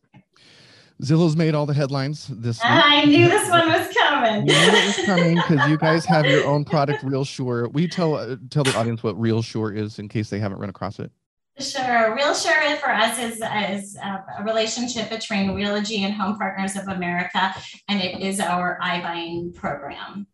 Zillow's 1.03 1.37
made 1.37 1.55
all 1.55 1.65
the 1.65 1.75
headlines 1.75 2.27
this 2.27 2.59
week. 2.59 2.65
I 2.65 3.05
knew 3.05 3.29
this 3.29 3.49
one 3.49 3.69
was 3.69 3.89
coming. 3.97 4.49
you 4.49 4.53
knew 4.53 4.79
it 4.79 4.97
was 4.99 5.07
coming 5.07 5.37
because 5.37 5.69
you 5.69 5.79
guys 5.79 6.05
have 6.05 6.27
your 6.27 6.45
own 6.45 6.65
product, 6.65 7.05
RealSure. 7.05 7.73
We 7.73 7.87
tell 7.87 8.17
uh, 8.17 8.35
tell 8.51 8.65
the 8.65 8.77
audience 8.77 9.05
what 9.05 9.17
RealSure 9.17 9.77
is 9.77 10.01
in 10.01 10.09
case 10.09 10.29
they 10.29 10.41
haven't 10.41 10.59
run 10.59 10.71
across 10.71 10.99
it. 10.99 11.13
Sure. 11.61 12.17
RealSure 12.17 12.77
for 12.79 12.91
us 12.91 13.19
is, 13.19 13.43
is 13.71 13.97
a 13.97 14.45
relationship 14.45 15.11
between 15.11 15.51
Realogy 15.51 16.01
and 16.01 16.15
Home 16.15 16.39
Partners 16.39 16.77
of 16.77 16.87
America, 16.89 17.53
and 17.89 18.01
it 18.01 18.21
is 18.21 18.39
our 18.39 18.79
iBuying 18.83 19.55
program. 19.55 20.27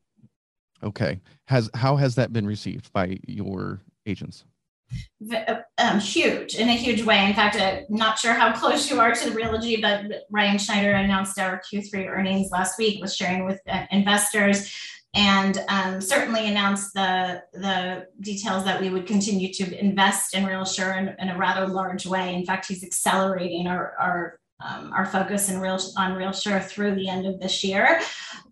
Okay. 0.83 1.21
Has 1.47 1.71
how 1.75 1.97
has 1.97 2.15
that 2.17 2.33
been 2.33 2.47
received 2.47 2.93
by 2.93 3.19
your 3.27 3.81
agents? 4.07 4.45
um, 5.79 5.99
huge 5.99 6.55
in 6.55 6.69
a 6.69 6.75
huge 6.75 7.03
way. 7.03 7.27
In 7.27 7.35
fact, 7.35 7.57
I'm 7.57 7.85
not 7.89 8.19
sure 8.19 8.33
how 8.33 8.53
close 8.53 8.91
you 8.91 9.01
are 9.01 9.13
to 9.13 9.31
the 9.31 9.37
Realogy, 9.37 9.81
but 9.81 10.27
Ryan 10.31 10.59
Schneider 10.59 10.93
announced 10.93 11.39
our 11.39 11.61
Q3 11.61 12.09
earnings 12.09 12.51
last 12.51 12.79
week, 12.79 13.01
was 13.01 13.17
sharing 13.17 13.45
with 13.45 13.61
uh, 13.69 13.87
investors, 13.91 14.73
and 15.15 15.65
um, 15.69 16.01
certainly 16.01 16.49
announced 16.49 16.93
the 16.95 17.43
the 17.53 18.07
details 18.21 18.65
that 18.65 18.81
we 18.81 18.91
would 18.91 19.07
continue 19.07 19.53
to 19.53 19.79
invest 19.79 20.35
in 20.35 20.45
RealSure 20.45 20.99
in, 20.99 21.15
in 21.19 21.35
a 21.35 21.39
rather 21.39 21.67
large 21.67 22.07
way. 22.07 22.35
In 22.35 22.45
fact, 22.45 22.67
he's 22.67 22.85
accelerating 22.85 23.67
our 23.67 23.95
our 23.99 24.41
um, 24.65 24.93
our 24.93 25.07
focus 25.07 25.51
in 25.51 25.61
real 25.61 25.79
on 25.97 26.13
RealSure 26.13 26.63
through 26.65 26.95
the 26.95 27.09
end 27.09 27.27
of 27.27 27.41
this 27.41 27.63
year 27.65 28.01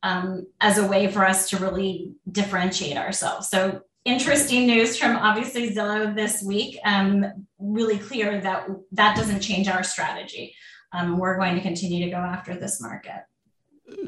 um, 0.02 0.46
as 0.60 0.78
a 0.78 0.86
way 0.86 1.10
for 1.10 1.24
us 1.24 1.48
to 1.50 1.56
really 1.56 2.12
differentiate 2.30 2.96
ourselves. 2.96 3.48
So 3.48 3.82
interesting 4.04 4.66
news 4.66 4.96
from 4.96 5.16
obviously 5.16 5.74
Zillow 5.74 6.14
this 6.14 6.42
week. 6.42 6.78
Um, 6.84 7.46
really 7.58 7.98
clear 7.98 8.40
that 8.40 8.66
that 8.92 9.16
doesn't 9.16 9.40
change 9.40 9.68
our 9.68 9.82
strategy. 9.84 10.54
Um, 10.92 11.18
we're 11.18 11.38
going 11.38 11.54
to 11.54 11.62
continue 11.62 12.04
to 12.04 12.10
go 12.10 12.18
after 12.18 12.54
this 12.54 12.80
market. 12.80 13.22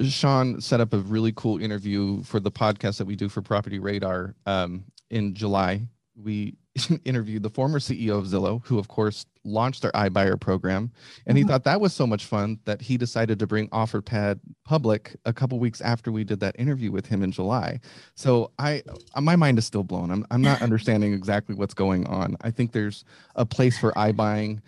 Sean 0.08 0.60
set 0.60 0.80
up 0.80 0.92
a 0.92 0.98
really 0.98 1.32
cool 1.34 1.60
interview 1.60 2.22
for 2.22 2.40
the 2.40 2.50
podcast 2.50 2.98
that 2.98 3.06
we 3.06 3.16
do 3.16 3.28
for 3.28 3.42
Property 3.42 3.78
Radar 3.78 4.34
um, 4.46 4.84
in 5.10 5.34
July. 5.34 5.82
We 6.16 6.56
interviewed 7.04 7.42
the 7.42 7.50
former 7.50 7.78
CEO 7.78 8.18
of 8.18 8.26
Zillow, 8.26 8.64
who 8.64 8.78
of 8.78 8.88
course 8.88 9.26
launched 9.44 9.82
their 9.82 9.92
iBuyer 9.92 10.40
program, 10.40 10.90
and 11.26 11.37
he 11.37 11.42
mm-hmm. 11.42 11.50
thought 11.50 11.64
that 11.64 11.80
was 11.80 11.92
so 11.92 12.06
much 12.06 12.24
fun 12.24 12.58
that 12.64 12.80
he 12.80 12.96
decided 12.96 13.38
to 13.38 13.46
bring 13.46 13.68
OfferPad 13.68 14.40
public 14.64 15.16
a 15.24 15.32
couple 15.32 15.58
weeks 15.58 15.80
after 15.80 16.10
we 16.10 16.24
did 16.24 16.40
that 16.40 16.56
interview 16.58 16.90
with 16.90 17.06
him 17.06 17.22
in 17.22 17.30
July. 17.30 17.78
So 18.14 18.50
I, 18.58 18.82
uh, 19.14 19.20
my 19.20 19.37
mind 19.37 19.58
is 19.58 19.66
still 19.66 19.84
blown. 19.84 20.10
I'm 20.10 20.26
I'm 20.30 20.42
not 20.42 20.62
understanding 20.68 21.12
exactly 21.12 21.54
what's 21.54 21.74
going 21.74 22.06
on. 22.06 22.37
I 22.40 22.50
think 22.50 22.72
there's 22.72 23.04
a 23.37 23.46
place 23.46 23.78
for 23.78 23.92
iBuying. 23.92 24.60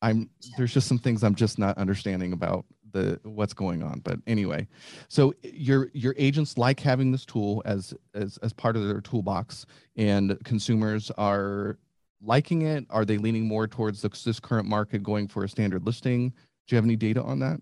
I'm 0.00 0.30
there's 0.56 0.74
just 0.74 0.88
some 0.88 0.98
things 0.98 1.22
I'm 1.22 1.36
just 1.36 1.58
not 1.58 1.78
understanding 1.78 2.32
about 2.32 2.64
the 2.92 3.18
what's 3.24 3.54
going 3.54 3.82
on 3.82 4.00
but 4.00 4.18
anyway 4.26 4.66
so 5.08 5.34
your 5.42 5.90
your 5.92 6.14
agents 6.16 6.56
like 6.56 6.80
having 6.80 7.10
this 7.10 7.24
tool 7.24 7.62
as 7.64 7.94
as 8.14 8.38
as 8.38 8.52
part 8.52 8.76
of 8.76 8.86
their 8.86 9.00
toolbox 9.00 9.66
and 9.96 10.38
consumers 10.44 11.10
are 11.18 11.78
liking 12.22 12.62
it? 12.62 12.86
Are 12.90 13.04
they 13.04 13.18
leaning 13.18 13.46
more 13.46 13.66
towards 13.66 14.02
this 14.02 14.40
current 14.40 14.68
market 14.68 15.02
going 15.02 15.28
for 15.28 15.44
a 15.44 15.48
standard 15.48 15.84
listing? 15.84 16.30
Do 16.30 16.74
you 16.74 16.76
have 16.76 16.84
any 16.84 16.96
data 16.96 17.22
on 17.22 17.40
that? 17.40 17.60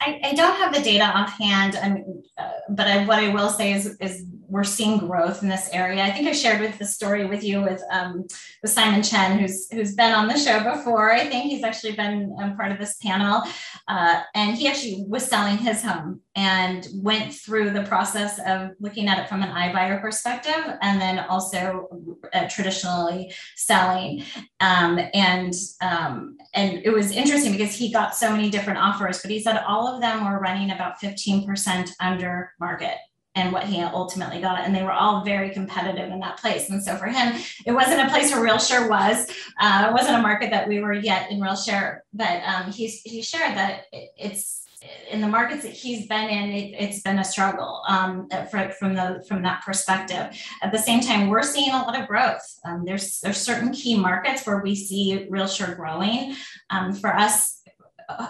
I, 0.00 0.20
I 0.24 0.34
don't 0.34 0.56
have 0.56 0.74
the 0.74 0.80
data 0.80 1.04
offhand, 1.04 1.78
mean, 1.94 2.22
uh, 2.36 2.50
but 2.70 2.88
I, 2.88 3.04
what 3.06 3.18
I 3.18 3.28
will 3.28 3.50
say 3.50 3.72
is, 3.72 3.96
is 4.00 4.24
we're 4.52 4.64
seeing 4.64 4.98
growth 4.98 5.42
in 5.42 5.48
this 5.48 5.70
area. 5.72 6.04
I 6.04 6.10
think 6.10 6.28
I 6.28 6.32
shared 6.32 6.60
with 6.60 6.78
the 6.78 6.84
story 6.84 7.24
with 7.24 7.42
you 7.42 7.62
with 7.62 7.82
um, 7.90 8.26
with 8.62 8.70
Simon 8.70 9.02
Chen, 9.02 9.38
who's 9.38 9.70
who's 9.72 9.94
been 9.94 10.12
on 10.12 10.28
the 10.28 10.38
show 10.38 10.62
before. 10.62 11.10
I 11.10 11.26
think 11.26 11.46
he's 11.46 11.64
actually 11.64 11.92
been 11.92 12.36
um, 12.38 12.54
part 12.54 12.70
of 12.70 12.78
this 12.78 12.98
panel, 12.98 13.42
uh, 13.88 14.20
and 14.34 14.54
he 14.54 14.68
actually 14.68 15.06
was 15.08 15.24
selling 15.24 15.56
his 15.56 15.82
home 15.82 16.20
and 16.36 16.86
went 16.94 17.32
through 17.32 17.70
the 17.70 17.82
process 17.84 18.38
of 18.46 18.72
looking 18.78 19.08
at 19.08 19.18
it 19.18 19.28
from 19.28 19.42
an 19.42 19.48
iBuyer 19.48 20.02
perspective, 20.02 20.76
and 20.82 21.00
then 21.00 21.20
also 21.20 21.88
uh, 22.34 22.46
traditionally 22.48 23.32
selling. 23.56 24.22
Um, 24.60 25.00
and 25.14 25.54
um, 25.80 26.36
and 26.52 26.82
it 26.84 26.90
was 26.90 27.10
interesting 27.10 27.52
because 27.52 27.74
he 27.74 27.90
got 27.90 28.14
so 28.14 28.30
many 28.30 28.50
different 28.50 28.80
offers, 28.80 29.22
but 29.22 29.30
he 29.30 29.40
said 29.40 29.61
all 29.66 29.86
of 29.86 30.00
them 30.00 30.24
were 30.24 30.38
running 30.38 30.70
about 30.70 31.00
fifteen 31.00 31.46
percent 31.46 31.90
under 32.00 32.52
market 32.60 32.96
and 33.34 33.50
what 33.50 33.64
he 33.64 33.80
ultimately 33.80 34.40
got. 34.42 34.60
And 34.60 34.74
they 34.74 34.82
were 34.82 34.92
all 34.92 35.24
very 35.24 35.50
competitive 35.50 36.10
in 36.10 36.20
that 36.20 36.38
place. 36.38 36.68
And 36.68 36.84
so 36.84 36.96
for 36.96 37.06
him, 37.06 37.40
it 37.64 37.72
wasn't 37.72 38.02
a 38.02 38.10
place 38.10 38.30
where 38.30 38.46
RealSure 38.46 38.90
was. 38.90 39.26
Uh, 39.58 39.86
it 39.88 39.92
wasn't 39.92 40.18
a 40.18 40.22
market 40.22 40.50
that 40.50 40.68
we 40.68 40.80
were 40.80 40.92
yet 40.92 41.30
in 41.30 41.40
RealSure. 41.40 42.00
But 42.12 42.42
um, 42.44 42.70
he's, 42.70 43.00
he 43.02 43.22
shared 43.22 43.56
that 43.56 43.84
it's 43.92 44.66
in 45.10 45.20
the 45.20 45.28
markets 45.28 45.62
that 45.62 45.72
he's 45.72 46.06
been 46.08 46.28
in, 46.28 46.50
it, 46.50 46.80
has 46.82 47.00
been 47.02 47.20
a 47.20 47.24
struggle 47.24 47.82
um, 47.88 48.28
for, 48.50 48.68
from 48.78 48.94
the 48.94 49.24
from 49.26 49.42
that 49.42 49.62
perspective. 49.64 50.36
At 50.60 50.72
the 50.72 50.78
same 50.78 51.00
time, 51.00 51.28
we're 51.28 51.42
seeing 51.42 51.70
a 51.70 51.78
lot 51.78 51.98
of 51.98 52.08
growth. 52.08 52.42
Um, 52.66 52.84
there's 52.84 53.20
there's 53.20 53.40
certain 53.40 53.72
key 53.72 53.96
markets 53.96 54.46
where 54.46 54.60
we 54.60 54.74
see 54.74 55.26
RealSure 55.30 55.76
growing. 55.76 56.34
Um, 56.68 56.92
for 56.92 57.16
us, 57.16 57.61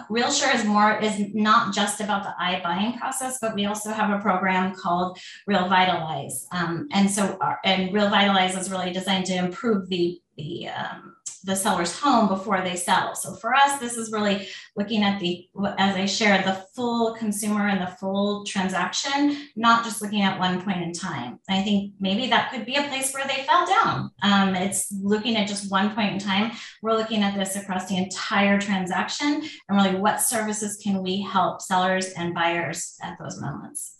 RealSure 0.09 0.53
is 0.53 0.65
more 0.65 0.97
is 0.99 1.19
not 1.33 1.73
just 1.73 2.01
about 2.01 2.23
the 2.23 2.33
iBuying 2.41 2.97
process, 2.97 3.37
but 3.41 3.55
we 3.55 3.65
also 3.65 3.91
have 3.91 4.09
a 4.17 4.21
program 4.21 4.75
called 4.75 5.17
Real 5.47 5.67
Vitalize, 5.67 6.47
um, 6.51 6.87
and 6.93 7.09
so 7.09 7.37
our, 7.41 7.59
and 7.63 7.93
Real 7.93 8.09
Vitalize 8.09 8.57
is 8.57 8.71
really 8.71 8.91
designed 8.91 9.25
to 9.27 9.35
improve 9.35 9.89
the 9.89 10.19
the 10.37 10.69
um, 10.69 11.15
the 11.43 11.55
seller's 11.55 11.97
home 11.99 12.27
before 12.27 12.61
they 12.61 12.75
sell. 12.75 13.15
So 13.15 13.35
for 13.35 13.53
us, 13.53 13.79
this 13.79 13.97
is 13.97 14.11
really 14.11 14.47
looking 14.75 15.03
at 15.03 15.19
the, 15.19 15.47
as 15.77 15.95
I 15.95 16.05
shared, 16.05 16.45
the 16.45 16.65
full 16.73 17.13
consumer 17.15 17.67
and 17.67 17.81
the 17.81 17.91
full 17.99 18.45
transaction, 18.45 19.49
not 19.55 19.83
just 19.83 20.01
looking 20.01 20.21
at 20.21 20.39
one 20.39 20.61
point 20.61 20.81
in 20.81 20.93
time. 20.93 21.39
I 21.49 21.61
think 21.61 21.93
maybe 21.99 22.27
that 22.29 22.51
could 22.51 22.65
be 22.65 22.75
a 22.75 22.83
place 22.83 23.13
where 23.13 23.27
they 23.27 23.43
fell 23.43 23.65
down. 23.65 24.11
Um, 24.21 24.55
it's 24.55 24.91
looking 25.01 25.35
at 25.35 25.47
just 25.47 25.69
one 25.69 25.93
point 25.93 26.13
in 26.13 26.19
time. 26.19 26.51
We're 26.81 26.97
looking 26.97 27.23
at 27.23 27.35
this 27.35 27.55
across 27.55 27.87
the 27.87 27.97
entire 27.97 28.59
transaction 28.59 29.43
and 29.67 29.77
really 29.77 29.95
what 29.95 30.21
services 30.21 30.79
can 30.81 31.03
we 31.03 31.21
help 31.21 31.61
sellers 31.61 32.07
and 32.13 32.33
buyers 32.33 32.97
at 33.01 33.17
those 33.19 33.39
moments. 33.41 33.97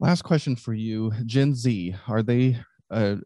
Last 0.00 0.22
question 0.22 0.56
for 0.56 0.74
you, 0.74 1.12
Gen 1.24 1.54
Z. 1.54 1.94
Are 2.08 2.22
they 2.22 2.58
uh, 2.90 3.16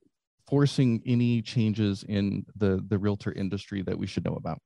forcing 0.48 1.02
any 1.06 1.42
changes 1.42 2.04
in 2.08 2.46
the 2.56 2.82
the 2.88 2.98
realtor 2.98 3.32
industry 3.32 3.82
that 3.82 3.98
we 3.98 4.06
should 4.06 4.24
know 4.24 4.34
about? 4.34 4.60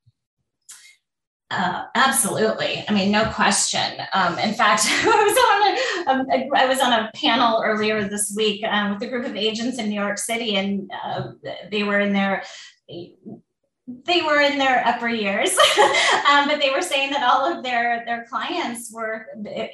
Uh, 1.51 1.85
absolutely. 1.95 2.83
I 2.89 2.95
mean, 2.95 3.11
no 3.11 3.27
question. 3.27 4.01
Um, 4.15 4.39
in 4.39 4.55
fact, 4.55 4.85
I 4.87 6.07
was 6.07 6.17
on 6.17 6.27
a, 6.33 6.41
um, 6.41 6.69
was 6.69 6.81
on 6.81 6.93
a 6.95 7.11
panel 7.15 7.63
earlier 7.63 8.09
this 8.09 8.33
week 8.35 8.65
um, 8.65 8.95
with 8.95 9.03
a 9.03 9.07
group 9.07 9.27
of 9.27 9.37
agents 9.37 9.79
in 9.79 9.91
New 9.91 10.01
York 10.01 10.17
City, 10.17 10.57
and 10.57 10.91
uh, 11.05 11.33
they 11.71 11.83
were 11.83 12.01
in 12.01 12.15
their 12.15 12.43
they 14.05 14.23
were 14.23 14.41
in 14.41 14.59
their 14.59 14.87
upper 14.87 15.09
years, 15.09 15.51
um, 16.31 16.49
but 16.49 16.61
they 16.61 16.71
were 16.71 16.83
saying 16.83 17.11
that 17.11 17.23
all 17.23 17.45
of 17.45 17.63
their 17.63 18.05
their 18.07 18.25
clients 18.25 18.93
were 18.93 19.27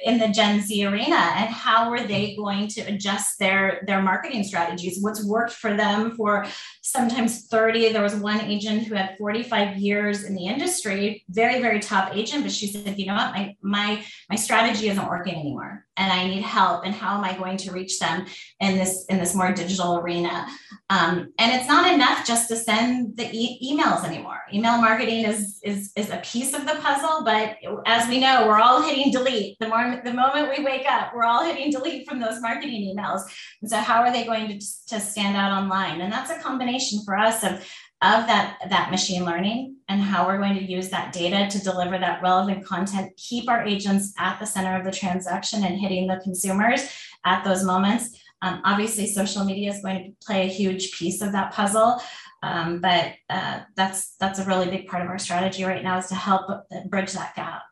in 0.03 0.17
the 0.19 0.29
Gen 0.29 0.61
Z 0.61 0.85
arena, 0.85 1.15
and 1.15 1.49
how 1.49 1.89
were 1.89 2.01
they 2.01 2.35
going 2.35 2.67
to 2.69 2.81
adjust 2.81 3.39
their 3.39 3.83
their 3.87 4.01
marketing 4.01 4.43
strategies? 4.43 5.01
What's 5.01 5.23
worked 5.23 5.53
for 5.53 5.75
them 5.75 6.15
for 6.15 6.45
sometimes 6.81 7.47
30? 7.47 7.93
There 7.93 8.01
was 8.01 8.15
one 8.15 8.41
agent 8.41 8.83
who 8.83 8.95
had 8.95 9.15
45 9.17 9.77
years 9.77 10.23
in 10.23 10.35
the 10.35 10.47
industry, 10.47 11.23
very 11.29 11.61
very 11.61 11.79
top 11.79 12.15
agent, 12.15 12.43
but 12.43 12.51
she 12.51 12.67
said, 12.67 12.97
you 12.99 13.05
know 13.05 13.15
what, 13.15 13.33
my 13.33 13.55
my 13.61 14.05
my 14.29 14.35
strategy 14.35 14.89
isn't 14.89 15.07
working 15.07 15.35
anymore, 15.35 15.85
and 15.97 16.11
I 16.11 16.27
need 16.27 16.43
help. 16.43 16.85
And 16.85 16.93
how 16.93 17.17
am 17.17 17.23
I 17.23 17.37
going 17.37 17.57
to 17.57 17.71
reach 17.71 17.99
them 17.99 18.25
in 18.59 18.77
this 18.77 19.05
in 19.09 19.17
this 19.17 19.35
more 19.35 19.51
digital 19.51 19.97
arena? 19.97 20.47
Um, 20.89 21.33
and 21.37 21.53
it's 21.53 21.67
not 21.67 21.91
enough 21.93 22.25
just 22.25 22.47
to 22.49 22.55
send 22.55 23.15
the 23.15 23.29
e- 23.31 23.59
emails 23.71 24.03
anymore. 24.09 24.39
Email 24.53 24.81
marketing 24.81 25.25
is, 25.25 25.59
is, 25.63 25.91
is 25.95 26.09
a 26.09 26.17
piece 26.17 26.53
of 26.53 26.65
the 26.65 26.75
puzzle, 26.75 27.23
but 27.23 27.57
as 27.85 28.07
we 28.09 28.19
know, 28.19 28.47
we're 28.47 28.59
all 28.59 28.81
hitting 28.81 29.11
delete. 29.11 29.57
The 29.59 29.67
more 29.67 30.01
the 30.03 30.13
moment 30.13 30.57
we 30.57 30.63
wake 30.63 30.85
up, 30.89 31.13
we're 31.13 31.23
all 31.23 31.43
hitting 31.43 31.71
delete 31.71 32.07
from 32.07 32.19
those 32.19 32.41
marketing 32.41 32.93
emails. 32.95 33.21
And 33.61 33.69
so 33.69 33.77
how 33.77 34.01
are 34.01 34.11
they 34.11 34.25
going 34.25 34.47
to, 34.47 34.59
to 34.87 34.99
stand 34.99 35.37
out 35.37 35.51
online? 35.51 36.01
And 36.01 36.11
that's 36.11 36.31
a 36.31 36.39
combination 36.39 36.99
for 37.05 37.17
us 37.17 37.43
of, 37.43 37.53
of 38.01 38.27
that, 38.27 38.57
that 38.69 38.91
machine 38.91 39.25
learning 39.25 39.75
and 39.87 40.01
how 40.01 40.25
we're 40.25 40.37
going 40.37 40.55
to 40.55 40.63
use 40.63 40.89
that 40.89 41.13
data 41.13 41.47
to 41.49 41.63
deliver 41.63 41.97
that 41.97 42.21
relevant 42.21 42.65
content, 42.65 43.11
keep 43.17 43.49
our 43.49 43.63
agents 43.63 44.13
at 44.17 44.39
the 44.39 44.45
center 44.45 44.77
of 44.77 44.85
the 44.85 44.91
transaction 44.91 45.63
and 45.63 45.79
hitting 45.79 46.07
the 46.07 46.19
consumers 46.23 46.89
at 47.25 47.43
those 47.43 47.63
moments 47.63 48.17
um, 48.41 48.61
obviously, 48.63 49.07
social 49.07 49.43
media 49.43 49.71
is 49.71 49.81
going 49.81 50.03
to 50.03 50.25
play 50.25 50.43
a 50.43 50.51
huge 50.51 50.97
piece 50.97 51.21
of 51.21 51.33
that 51.33 51.51
puzzle, 51.51 52.01
um, 52.43 52.79
but 52.81 53.13
uh, 53.29 53.61
that's 53.75 54.15
that's 54.19 54.39
a 54.39 54.45
really 54.45 54.69
big 54.69 54.87
part 54.87 55.03
of 55.03 55.09
our 55.09 55.19
strategy 55.19 55.63
right 55.63 55.83
now 55.83 55.97
is 55.97 56.07
to 56.07 56.15
help 56.15 56.49
bridge 56.87 57.13
that 57.13 57.35
gap. 57.35 57.63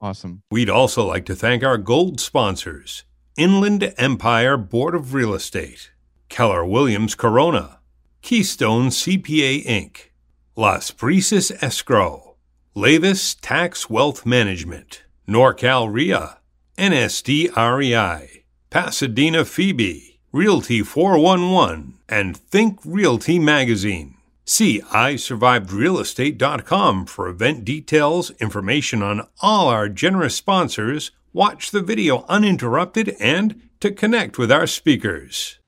Awesome. 0.00 0.42
We'd 0.50 0.70
also 0.70 1.06
like 1.06 1.26
to 1.26 1.34
thank 1.34 1.62
our 1.62 1.78
gold 1.78 2.20
sponsors: 2.20 3.04
Inland 3.36 3.94
Empire 3.96 4.56
Board 4.56 4.94
of 4.94 5.14
Real 5.14 5.34
Estate, 5.34 5.92
Keller 6.28 6.64
Williams 6.64 7.14
Corona, 7.14 7.80
Keystone 8.22 8.88
CPA 8.88 9.64
Inc., 9.64 10.10
Las 10.56 10.90
Brisas 10.90 11.50
Escrow, 11.62 12.36
Lavis 12.74 13.36
Tax 13.40 13.90
Wealth 13.90 14.24
Management, 14.24 15.04
NorCal 15.28 15.92
RIA, 15.92 16.38
NSD 16.78 17.54
REI. 17.56 18.40
Pasadena 18.70 19.44
Phoebe, 19.44 20.09
Realty 20.32 20.82
411, 20.82 21.94
and 22.08 22.36
Think 22.36 22.78
Realty 22.84 23.40
Magazine. 23.40 24.14
See 24.44 24.80
isurvivedrealestate.com 24.80 27.06
for 27.06 27.28
event 27.28 27.64
details, 27.64 28.30
information 28.40 29.02
on 29.02 29.26
all 29.42 29.66
our 29.68 29.88
generous 29.88 30.36
sponsors, 30.36 31.10
watch 31.32 31.72
the 31.72 31.82
video 31.82 32.24
uninterrupted, 32.28 33.16
and 33.18 33.60
to 33.80 33.90
connect 33.90 34.38
with 34.38 34.52
our 34.52 34.68
speakers. 34.68 35.58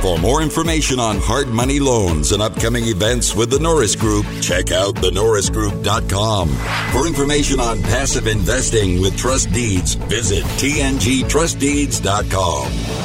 For 0.00 0.16
more 0.18 0.40
information 0.42 0.98
on 0.98 1.18
hard 1.18 1.48
money 1.48 1.78
loans 1.78 2.32
and 2.32 2.42
upcoming 2.42 2.84
events 2.84 3.36
with 3.36 3.50
the 3.50 3.58
Norris 3.60 3.94
Group, 3.94 4.24
check 4.40 4.72
out 4.72 4.94
thenorrisgroup.com. 4.96 6.48
For 6.92 7.06
information 7.06 7.60
on 7.60 7.82
passive 7.82 8.26
investing 8.26 9.00
with 9.00 9.16
trust 9.16 9.52
deeds, 9.52 9.94
visit 9.94 10.42
tngtrustdeeds.com. 10.44 13.01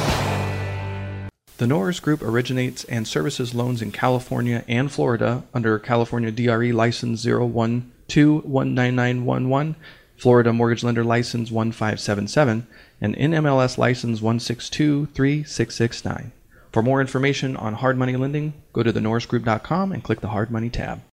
The 1.58 1.66
Norris 1.66 1.98
Group 1.98 2.22
originates 2.22 2.84
and 2.84 3.06
services 3.06 3.52
loans 3.52 3.82
in 3.82 3.90
California 3.90 4.64
and 4.68 4.92
Florida 4.92 5.42
under 5.52 5.76
California 5.80 6.30
DRE 6.30 6.72
license 6.72 7.24
012-19911, 7.24 9.74
Florida 10.16 10.52
Mortgage 10.52 10.84
Lender 10.84 11.02
license 11.02 11.50
1577, 11.50 12.68
and 13.00 13.16
NMLS 13.16 13.76
license 13.76 14.20
1623669. 14.20 16.30
For 16.70 16.80
more 16.80 17.00
information 17.00 17.56
on 17.56 17.74
hard 17.74 17.98
money 17.98 18.14
lending, 18.14 18.52
go 18.72 18.84
to 18.84 18.92
thenorrisgroup.com 18.92 19.90
and 19.90 20.04
click 20.04 20.20
the 20.20 20.28
hard 20.28 20.52
money 20.52 20.70
tab. 20.70 21.00